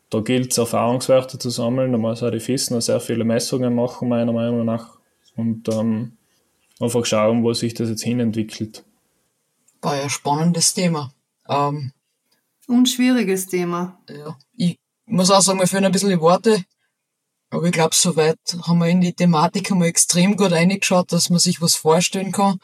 Da 0.09 0.21
gilt 0.21 0.51
es, 0.51 0.57
Erfahrungswerte 0.57 1.37
zu 1.37 1.49
sammeln. 1.49 1.91
Da 1.91 1.97
muss 1.97 2.23
auch 2.23 2.31
die 2.31 2.39
FIS 2.39 2.71
noch 2.71 2.81
sehr 2.81 2.99
viele 2.99 3.23
Messungen 3.23 3.75
machen, 3.75 4.09
meiner 4.09 4.33
Meinung 4.33 4.65
nach. 4.65 4.97
Und 5.35 5.69
ähm, 5.69 6.13
einfach 6.79 7.05
schauen, 7.05 7.43
wo 7.43 7.53
sich 7.53 7.73
das 7.73 7.89
jetzt 7.89 8.03
hinentwickelt. 8.03 8.83
War 9.81 9.97
ja 9.97 10.03
ein 10.03 10.09
spannendes 10.09 10.73
Thema. 10.73 11.13
Ähm, 11.47 11.91
Und 12.67 12.89
schwieriges 12.89 13.47
Thema. 13.47 13.99
Ja. 14.09 14.37
Ich 14.55 14.79
muss 15.05 15.29
auch 15.29 15.41
sagen, 15.41 15.59
mir 15.59 15.67
fehlen 15.67 15.85
ein 15.85 15.91
bisschen 15.91 16.09
die 16.09 16.19
Worte. 16.19 16.63
Aber 17.49 17.63
ich 17.63 17.71
glaube, 17.71 17.95
soweit 17.95 18.39
haben 18.67 18.79
wir 18.79 18.87
in 18.87 19.01
die 19.01 19.13
Thematik 19.13 19.71
einmal 19.71 19.87
extrem 19.87 20.35
gut 20.35 20.51
reingeschaut, 20.51 21.11
dass 21.11 21.29
man 21.29 21.39
sich 21.39 21.61
was 21.61 21.75
vorstellen 21.75 22.31
kann. 22.31 22.59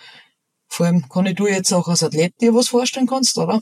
Vor 0.68 0.86
allem 0.86 1.08
kann 1.08 1.26
ich 1.26 1.36
du 1.36 1.48
jetzt 1.48 1.72
auch 1.72 1.88
als 1.88 2.04
Athlet 2.04 2.34
dir 2.42 2.54
was 2.54 2.68
vorstellen 2.68 3.08
kannst, 3.08 3.38
oder? 3.38 3.62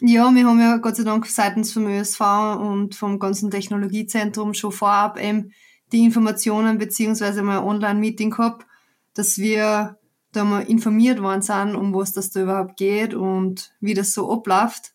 Ja, 0.00 0.30
wir 0.34 0.46
haben 0.46 0.60
ja 0.60 0.76
Gott 0.78 0.96
sei 0.96 1.04
Dank 1.04 1.26
seitens 1.26 1.72
vom 1.72 1.86
ÖSV 1.86 2.20
und 2.60 2.94
vom 2.94 3.18
ganzen 3.18 3.50
Technologiezentrum 3.50 4.54
schon 4.54 4.72
vorab 4.72 5.20
eben 5.20 5.52
die 5.92 6.04
Informationen 6.04 6.78
beziehungsweise 6.78 7.42
mal 7.42 7.62
Online-Meeting 7.62 8.30
gehabt, 8.30 8.66
dass 9.14 9.38
wir 9.38 9.98
da 10.32 10.44
mal 10.44 10.62
informiert 10.62 11.22
worden 11.22 11.42
sind, 11.42 11.76
um 11.76 11.94
was 11.94 12.12
das 12.12 12.30
da 12.30 12.42
überhaupt 12.42 12.76
geht 12.76 13.14
und 13.14 13.72
wie 13.80 13.94
das 13.94 14.12
so 14.12 14.32
abläuft. 14.32 14.92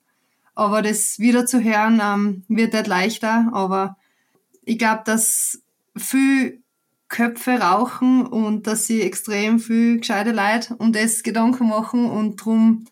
Aber 0.56 0.82
das 0.82 1.20
wieder 1.20 1.46
zu 1.46 1.64
hören 1.64 2.02
ähm, 2.04 2.44
wird 2.50 2.74
nicht 2.74 2.88
leichter, 2.88 3.50
aber 3.54 3.96
ich 4.70 4.78
glaube, 4.78 5.02
dass 5.04 5.64
viel 5.98 6.62
Köpfe 7.08 7.60
rauchen 7.60 8.28
und 8.28 8.68
dass 8.68 8.86
sie 8.86 9.02
extrem 9.02 9.60
viel 9.60 9.98
gescheite 9.98 10.32
Leute 10.32 10.76
um 10.76 10.94
das 10.94 11.24
Gedanken 11.24 11.68
machen 11.68 12.06
und 12.06 12.36
drum 12.36 12.86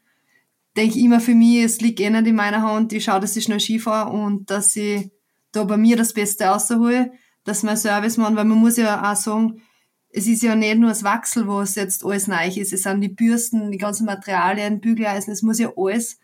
denke 0.76 0.98
ich 0.98 1.06
immer 1.06 1.20
für 1.20 1.36
mich, 1.36 1.63
es 1.63 1.80
liegt 1.80 2.00
eh 2.00 2.10
nicht 2.10 2.26
in 2.26 2.36
meiner 2.36 2.63
Hand, 2.63 2.94
ich 2.94 3.04
schaue, 3.04 3.20
dass 3.20 3.36
ich 3.36 3.44
schnell 3.44 3.60
Skifahren 3.60 4.12
und 4.12 4.50
dass 4.50 4.76
ich 4.76 5.12
da 5.52 5.66
bei 5.66 5.78
mir 5.78 5.96
das 5.96 6.13
Beste 6.13 6.46
raushole, 6.46 7.12
dass 7.44 7.62
mein 7.62 7.78
Servicemann, 7.78 8.36
weil 8.36 8.46
man 8.46 8.58
muss 8.58 8.78
ja 8.78 9.12
auch 9.12 9.16
sagen, 9.16 9.62
es 10.10 10.26
ist 10.26 10.42
ja 10.42 10.56
nicht 10.56 10.80
nur 10.80 10.90
das 10.90 11.04
Wachsel, 11.04 11.48
was 11.48 11.76
jetzt 11.76 12.04
alles 12.04 12.28
neu 12.28 12.48
ist, 12.48 12.74
es 12.74 12.84
sind 12.84 13.02
die 13.02 13.10
Bürsten, 13.10 13.72
die 13.72 13.78
ganzen 13.78 14.08
Materialien, 14.08 14.82
Bügeleisen, 14.82 15.32
es 15.32 15.44
muss 15.44 15.60
ja 15.60 15.72
alles 15.78 16.18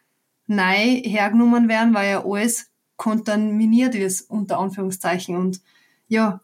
neu 0.48 1.02
hergenommen 1.04 1.68
werden, 1.68 1.94
weil 1.94 2.10
ja 2.10 2.26
alles 2.26 2.73
kontaminiert 3.04 3.96
ist, 3.96 4.30
unter 4.30 4.60
Anführungszeichen. 4.60 5.36
Und 5.36 5.60
ja, 6.08 6.40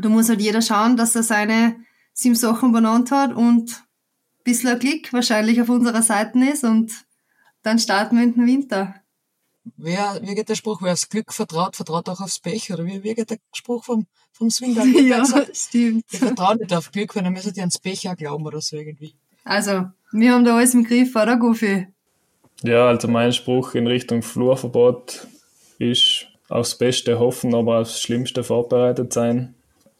da 0.00 0.08
muss 0.08 0.28
halt 0.28 0.40
jeder 0.40 0.60
schauen, 0.60 0.96
dass 0.96 1.14
er 1.14 1.22
seine 1.22 1.76
sieben 2.12 2.34
Sachen 2.34 2.72
benannt 2.72 3.12
hat 3.12 3.32
und 3.32 3.70
ein 3.70 4.42
bisschen 4.42 4.70
ein 4.70 4.80
Klick 4.80 5.12
wahrscheinlich 5.12 5.62
auf 5.62 5.68
unserer 5.68 6.02
Seite 6.02 6.36
ist 6.40 6.64
und 6.64 6.92
dann 7.62 7.78
starten 7.78 8.16
wir 8.16 8.24
in 8.24 8.34
den 8.34 8.46
Winter. 8.46 8.96
Wer, 9.76 10.18
wie 10.22 10.34
geht 10.34 10.48
der 10.48 10.56
Spruch? 10.56 10.82
Wer 10.82 10.94
aufs 10.94 11.08
Glück 11.08 11.32
vertraut, 11.32 11.76
vertraut 11.76 12.08
auch 12.08 12.20
aufs 12.20 12.40
Pech, 12.40 12.72
oder 12.72 12.84
wie, 12.84 13.04
wie 13.04 13.14
geht 13.14 13.30
der 13.30 13.38
Spruch 13.52 13.84
vom, 13.84 14.06
vom 14.32 14.50
Swinger? 14.50 14.84
ja, 15.00 15.24
stimmt. 15.52 16.06
Ich 16.10 16.18
vertraue 16.18 16.56
nicht 16.56 16.74
auf 16.74 16.90
Glück, 16.90 17.14
weil 17.14 17.22
dann 17.22 17.34
müssen 17.34 17.52
die 17.52 17.60
ans 17.60 17.78
Pech 17.78 18.08
auch 18.08 18.16
glauben 18.16 18.44
oder 18.46 18.60
so 18.60 18.76
irgendwie. 18.76 19.14
Also, 19.44 19.84
wir 20.10 20.32
haben 20.32 20.44
da 20.44 20.56
alles 20.56 20.74
im 20.74 20.82
Griff, 20.82 21.14
oder 21.14 21.36
Goofy? 21.36 21.86
Ja, 22.64 22.88
also 22.88 23.06
mein 23.06 23.32
Spruch 23.32 23.74
in 23.74 23.86
Richtung 23.86 24.22
Flurverbot 24.22 25.28
ist 25.78 26.26
aufs 26.48 26.76
Beste 26.76 27.18
hoffen, 27.18 27.54
aber 27.54 27.80
aufs 27.80 28.00
Schlimmste 28.00 28.44
vorbereitet 28.44 29.12
sein. 29.12 29.54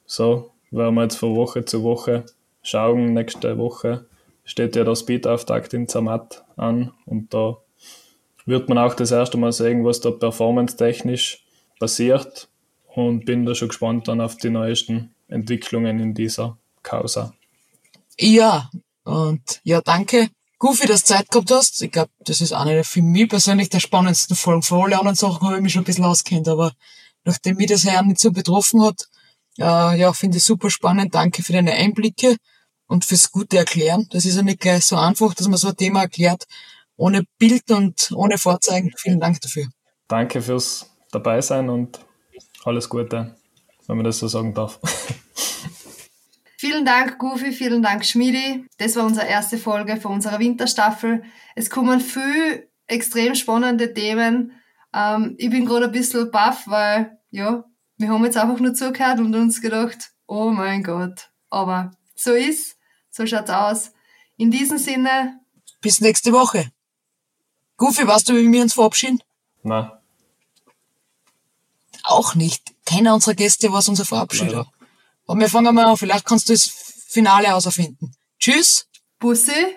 So 0.06 0.50
werden 0.70 0.94
wir 0.94 1.02
jetzt 1.02 1.16
von 1.16 1.36
Woche 1.36 1.64
zu 1.64 1.82
Woche 1.82 2.24
schauen. 2.62 3.12
Nächste 3.14 3.58
Woche 3.58 4.06
steht 4.44 4.76
ja 4.76 4.84
der 4.84 4.96
Speedauftakt 4.96 5.74
in 5.74 5.88
Zermatt 5.88 6.44
an 6.56 6.92
und 7.06 7.32
da 7.34 7.58
wird 8.46 8.68
man 8.68 8.78
auch 8.78 8.94
das 8.94 9.10
erste 9.10 9.36
Mal 9.36 9.52
sehen, 9.52 9.84
was 9.84 10.00
da 10.00 10.10
performance-technisch 10.10 11.44
passiert 11.78 12.48
und 12.94 13.26
bin 13.26 13.44
da 13.44 13.54
schon 13.54 13.68
gespannt 13.68 14.08
dann 14.08 14.20
auf 14.20 14.36
die 14.36 14.50
neuesten 14.50 15.14
Entwicklungen 15.28 16.00
in 16.00 16.14
dieser 16.14 16.56
Causa. 16.82 17.34
Ja, 18.18 18.70
und 19.04 19.60
ja, 19.64 19.80
danke 19.82 20.28
Goofy, 20.58 20.86
dass 20.86 21.04
du 21.04 21.14
Zeit 21.14 21.30
gehabt 21.30 21.50
hast. 21.50 21.80
Ich 21.82 21.92
glaube, 21.92 22.10
das 22.20 22.40
ist 22.40 22.52
eine 22.52 22.82
für 22.82 23.02
mich 23.02 23.28
persönlich 23.28 23.68
der 23.68 23.80
spannendsten 23.80 24.36
Folgen. 24.36 24.62
Vor 24.62 24.84
alle 24.84 24.98
anderen 24.98 25.14
Sachen 25.14 25.46
habe 25.46 25.56
ich 25.56 25.62
mich 25.62 25.72
schon 25.72 25.82
ein 25.82 25.86
bisschen 25.86 26.04
auskennt, 26.04 26.48
aber 26.48 26.72
nachdem 27.24 27.56
mich 27.56 27.68
das 27.68 27.84
Herrn 27.84 28.08
nicht 28.08 28.20
so 28.20 28.32
betroffen 28.32 28.82
hat, 28.82 29.08
äh, 29.58 29.98
ja, 29.98 30.12
finde 30.12 30.38
ich 30.38 30.44
super 30.44 30.70
spannend. 30.70 31.14
Danke 31.14 31.42
für 31.42 31.52
deine 31.52 31.72
Einblicke 31.72 32.36
und 32.86 33.04
fürs 33.04 33.30
gute 33.30 33.58
Erklären. 33.58 34.06
Das 34.10 34.24
ist 34.24 34.36
ja 34.36 34.42
nicht 34.42 34.60
gleich 34.60 34.84
so 34.84 34.96
einfach, 34.96 35.34
dass 35.34 35.46
man 35.46 35.58
so 35.58 35.68
ein 35.68 35.76
Thema 35.76 36.02
erklärt, 36.02 36.44
ohne 36.96 37.24
Bild 37.38 37.70
und 37.70 38.10
ohne 38.12 38.38
Vorzeigen. 38.38 38.92
Vielen 38.96 39.20
Dank 39.20 39.40
dafür. 39.40 39.68
Danke 40.08 40.42
fürs 40.42 40.90
dabei 41.12 41.40
sein 41.40 41.68
und 41.68 42.00
alles 42.64 42.88
Gute, 42.88 43.36
wenn 43.86 43.96
man 43.96 44.04
das 44.04 44.18
so 44.18 44.26
sagen 44.26 44.54
darf. 44.54 44.80
Vielen 46.60 46.84
Dank, 46.84 47.20
Goofy, 47.20 47.52
vielen 47.52 47.82
Dank, 47.82 48.04
Schmidi. 48.04 48.66
Das 48.78 48.96
war 48.96 49.06
unsere 49.06 49.28
erste 49.28 49.58
Folge 49.58 49.96
von 49.96 50.14
unserer 50.14 50.40
Winterstaffel. 50.40 51.22
Es 51.54 51.70
kommen 51.70 52.00
viel 52.00 52.68
extrem 52.88 53.36
spannende 53.36 53.94
Themen. 53.94 54.50
Ähm, 54.92 55.36
ich 55.38 55.50
bin 55.50 55.66
gerade 55.66 55.84
ein 55.84 55.92
bisschen 55.92 56.32
baff, 56.32 56.64
weil, 56.66 57.16
ja, 57.30 57.62
wir 57.96 58.08
haben 58.08 58.24
jetzt 58.24 58.36
einfach 58.36 58.58
nur 58.58 58.74
zugehört 58.74 59.20
und 59.20 59.36
uns 59.36 59.60
gedacht, 59.60 60.10
oh 60.26 60.50
mein 60.50 60.82
Gott. 60.82 61.30
Aber 61.48 61.92
so 62.16 62.32
ist, 62.32 62.76
so 63.08 63.24
schaut's 63.24 63.50
aus. 63.50 63.92
In 64.36 64.50
diesem 64.50 64.78
Sinne. 64.78 65.38
Bis 65.80 66.00
nächste 66.00 66.32
Woche. 66.32 66.72
Goofy, 67.76 68.04
weißt 68.04 68.30
du, 68.30 68.34
wie 68.34 68.50
wir 68.50 68.62
uns 68.62 68.74
verabschieden? 68.74 69.22
Nein. 69.62 69.92
Auch 72.02 72.34
nicht. 72.34 72.74
keiner 72.84 73.14
unserer 73.14 73.34
Gäste, 73.34 73.72
was 73.72 73.88
unser 73.88 74.04
Verabschied 74.04 74.52
hat. 74.56 74.66
Aber 75.28 75.40
wir 75.40 75.48
fangen 75.48 75.74
mal 75.74 75.84
an, 75.84 75.96
vielleicht 75.96 76.24
kannst 76.24 76.48
du 76.48 76.54
das 76.54 76.64
Finale 77.08 77.54
auserfinden. 77.54 78.12
Tschüss. 78.40 78.88
Bussi. 79.18 79.76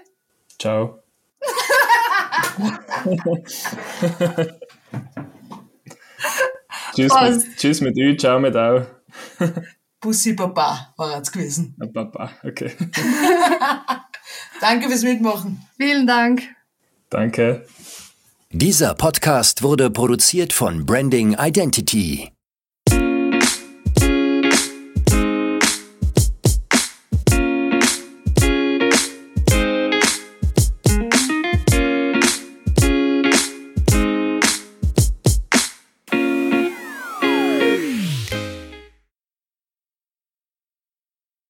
Ciao. 0.58 1.00
tschüss, 6.96 7.14
mit, 7.22 7.58
tschüss 7.58 7.82
mit 7.82 7.98
Ü, 7.98 8.16
ciao 8.16 8.40
mit 8.40 8.56
Au. 8.56 8.86
Bussi 10.00 10.34
Papa 10.34 10.94
war 10.96 11.18
jetzt 11.18 11.34
gewesen. 11.34 11.76
Ah, 11.82 11.88
Papa, 11.94 12.32
okay. 12.44 12.72
Danke 14.62 14.88
fürs 14.88 15.04
Mitmachen. 15.04 15.68
Vielen 15.78 16.08
Dank. 16.08 16.44
Danke. 17.10 17.68
Dieser 18.52 18.94
Podcast 18.94 19.64
wurde 19.64 19.90
produziert 19.90 20.54
von 20.54 20.86
Branding 20.86 21.36
Identity. 21.38 22.32